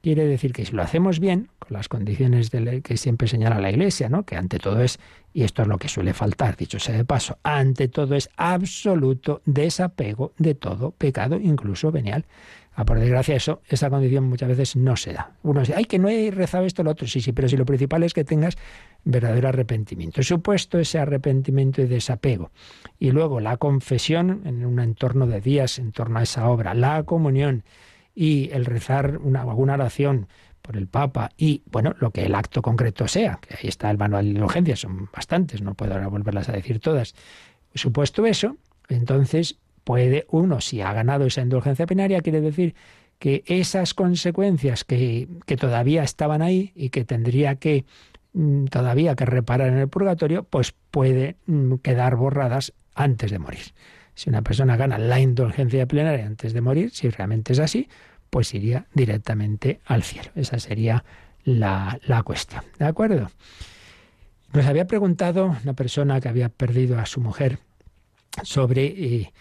[0.00, 3.70] quiere decir que si lo hacemos bien, con las condiciones de que siempre señala la
[3.70, 4.24] Iglesia, ¿no?
[4.24, 4.98] que ante todo es,
[5.34, 9.42] y esto es lo que suele faltar, dicho sea de paso, ante todo es absoluto
[9.44, 12.24] desapego de todo pecado, incluso venial.
[12.80, 15.32] Ah, por desgracia, eso, esa condición muchas veces no se da.
[15.42, 17.08] Uno dice, ay, que no he rezado esto, lo otro.
[17.08, 18.56] Sí, sí, pero si lo principal es que tengas
[19.02, 20.22] verdadero arrepentimiento.
[20.22, 22.52] Supuesto ese arrepentimiento y desapego.
[23.00, 26.72] Y luego la confesión en un entorno de días, en torno a esa obra.
[26.72, 27.64] La comunión
[28.14, 30.28] y el rezar una, alguna oración
[30.62, 33.98] por el Papa y, bueno, lo que el acto concreto sea, que ahí está el
[33.98, 37.16] manual de indulgencias, son bastantes, no puedo ahora volverlas a decir todas.
[37.74, 38.56] Supuesto eso,
[38.88, 39.58] entonces
[39.88, 42.74] puede uno, si ha ganado esa indulgencia penaria, quiere decir
[43.18, 47.86] que esas consecuencias que, que todavía estaban ahí y que tendría que
[48.34, 53.62] mm, todavía que reparar en el purgatorio, pues puede mm, quedar borradas antes de morir.
[54.14, 57.88] Si una persona gana la indulgencia plenaria antes de morir, si realmente es así,
[58.28, 60.28] pues iría directamente al cielo.
[60.34, 61.02] Esa sería
[61.44, 62.62] la, la cuestión.
[62.78, 63.30] ¿De acuerdo?
[64.52, 67.58] Nos había preguntado una persona que había perdido a su mujer
[68.42, 69.32] sobre eh,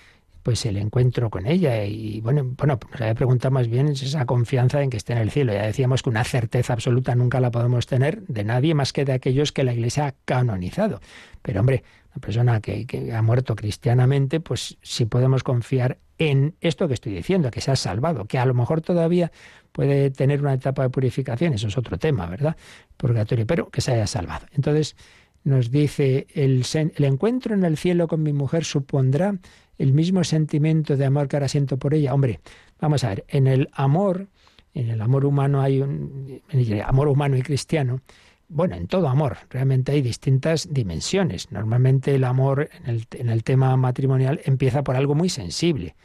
[0.47, 4.81] pues el encuentro con ella y bueno, bueno, nos había preguntado más bien esa confianza
[4.81, 5.51] en que esté en el cielo.
[5.51, 9.11] Ya decíamos que una certeza absoluta nunca la podemos tener de nadie más que de
[9.11, 11.01] aquellos que la Iglesia ha canonizado.
[11.41, 11.83] Pero hombre,
[12.15, 17.13] una persona que, que ha muerto cristianamente, pues sí podemos confiar en esto que estoy
[17.13, 19.33] diciendo, que se ha salvado, que a lo mejor todavía
[19.73, 22.55] puede tener una etapa de purificación, eso es otro tema, ¿verdad?
[22.95, 24.45] Purgatorio, pero que se haya salvado.
[24.53, 24.95] Entonces,
[25.43, 29.35] nos dice, el, el encuentro en el cielo con mi mujer supondrá
[29.77, 32.13] el mismo sentimiento de amor que ahora siento por ella.
[32.13, 32.39] Hombre,
[32.79, 34.27] vamos a ver, en el amor,
[34.73, 38.01] en el amor humano hay un en el amor humano y cristiano,
[38.49, 41.51] bueno, en todo amor, realmente hay distintas dimensiones.
[41.51, 45.95] Normalmente el amor en el, en el tema matrimonial empieza por algo muy sensible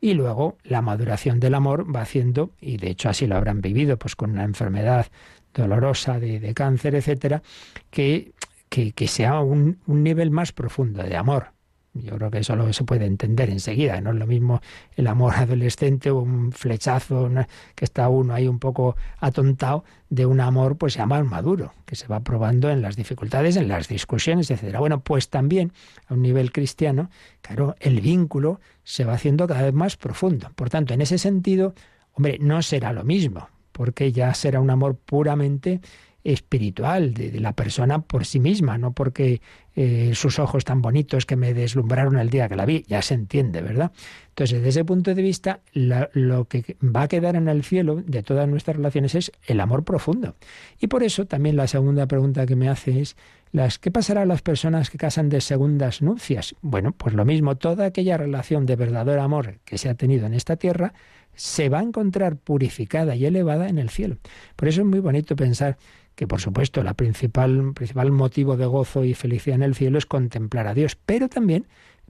[0.00, 3.98] y luego la maduración del amor va haciendo, y de hecho así lo habrán vivido,
[3.98, 5.06] pues con una enfermedad
[5.54, 7.42] dolorosa de, de cáncer, etcétera,
[7.90, 8.32] que,
[8.68, 11.51] que, sea un nivel más profundo de amor.
[11.94, 14.00] Yo creo que eso lo se puede entender enseguida.
[14.00, 14.60] No es lo mismo
[14.96, 17.30] el amor adolescente o un flechazo
[17.74, 21.96] que está uno ahí un poco atontado de un amor pues ya más maduro, que
[21.96, 24.80] se va probando en las dificultades, en las discusiones, etcétera.
[24.80, 25.72] Bueno, pues también
[26.06, 27.10] a un nivel cristiano,
[27.42, 30.50] claro, el vínculo se va haciendo cada vez más profundo.
[30.54, 31.74] Por tanto, en ese sentido,
[32.14, 35.80] hombre, no será lo mismo, porque ya será un amor puramente
[36.24, 39.40] espiritual de, la persona por sí misma, no porque
[39.74, 43.14] eh, sus ojos tan bonitos que me deslumbraron el día que la vi, ya se
[43.14, 43.92] entiende, ¿verdad?
[44.28, 48.22] Entonces, desde ese punto de vista, lo que va a quedar en el cielo de
[48.22, 50.36] todas nuestras relaciones es el amor profundo.
[50.80, 53.16] Y por eso también la segunda pregunta que me hace es,
[53.50, 56.54] las, ¿qué pasará a las personas que casan de segundas nupcias?
[56.62, 60.32] Bueno, pues lo mismo, toda aquella relación de verdadero amor que se ha tenido en
[60.32, 60.94] esta tierra,
[61.34, 64.18] se va a encontrar purificada y elevada en el cielo.
[64.56, 65.78] Por eso es muy bonito pensar
[66.14, 70.06] que por supuesto la principal, principal motivo de gozo y felicidad en el cielo es
[70.06, 71.66] contemplar a Dios, pero también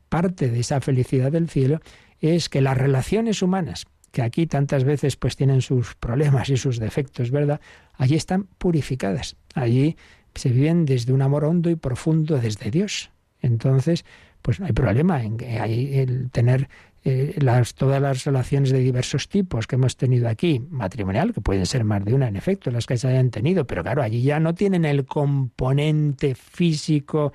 [0.09, 1.81] parte de esa felicidad del cielo
[2.21, 6.79] es que las relaciones humanas, que aquí tantas veces pues tienen sus problemas y sus
[6.79, 7.61] defectos, ¿verdad?
[7.95, 9.37] Allí están purificadas.
[9.55, 9.97] Allí
[10.35, 13.11] se viven desde un amor hondo y profundo desde Dios.
[13.41, 14.05] Entonces,
[14.43, 16.69] pues no hay problema en que hay el tener
[17.05, 21.67] eh, las, todas las relaciones de diversos tipos que hemos tenido aquí, matrimonial, que pueden
[21.67, 24.39] ser más de una, en efecto, las que se hayan tenido, pero claro, allí ya
[24.39, 27.33] no tienen el componente físico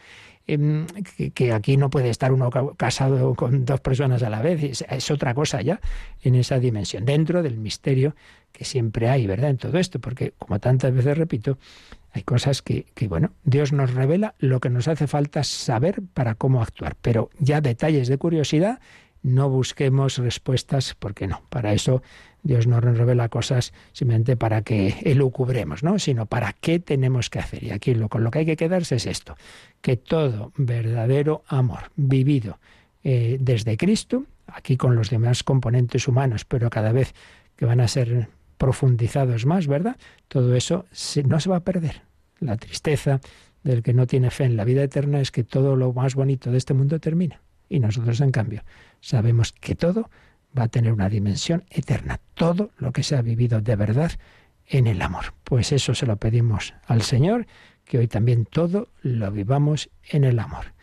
[0.47, 0.86] eh,
[1.34, 5.34] que, aquí no puede estar uno casado con dos personas a la vez, es otra
[5.34, 5.82] cosa ya
[6.24, 8.15] en esa dimensión, dentro del misterio
[8.53, 9.49] que siempre hay, ¿verdad?
[9.49, 11.57] En todo esto, porque como tantas veces repito,
[12.13, 16.36] hay cosas que, que, bueno, Dios nos revela lo que nos hace falta saber para
[16.36, 18.80] cómo actuar, pero ya detalles de curiosidad
[19.28, 22.01] no busquemos respuestas, porque no, para eso
[22.43, 25.99] Dios no nos revela cosas simplemente para que elucubremos, ¿no?
[25.99, 27.63] sino para qué tenemos que hacer.
[27.63, 29.36] Y aquí lo, con lo que hay que quedarse es esto,
[29.82, 32.59] que todo verdadero amor vivido
[33.03, 37.13] eh, desde Cristo, aquí con los demás componentes humanos, pero cada vez
[37.57, 39.97] que van a ser profundizados más, ¿verdad?
[40.30, 42.01] Todo eso se, no se va a perder.
[42.39, 43.19] La tristeza
[43.63, 46.49] del que no tiene fe en la vida eterna es que todo lo más bonito
[46.49, 47.41] de este mundo termina.
[47.70, 48.63] Y nosotros, en cambio,
[49.01, 50.09] sabemos que todo
[50.57, 54.11] va a tener una dimensión eterna, todo lo que se ha vivido de verdad
[54.68, 55.34] en el amor.
[55.43, 57.47] Pues eso se lo pedimos al Señor,
[57.86, 60.74] que hoy también todo lo vivamos en el amor.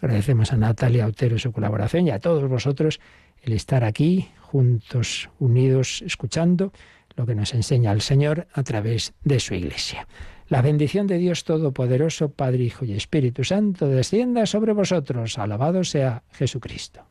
[0.00, 3.00] Agradecemos a Natalia Autero su colaboración y a todos vosotros
[3.42, 6.72] el estar aquí juntos, unidos, escuchando
[7.16, 10.06] lo que nos enseña el Señor a través de su Iglesia.
[10.48, 15.38] La bendición de Dios Todopoderoso, Padre, Hijo y Espíritu Santo, descienda sobre vosotros.
[15.38, 17.06] Alabado sea Jesucristo.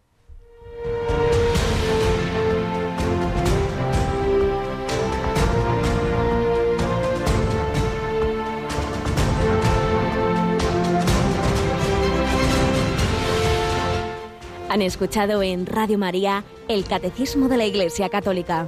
[14.70, 18.68] Han escuchado en Radio María el Catecismo de la Iglesia Católica,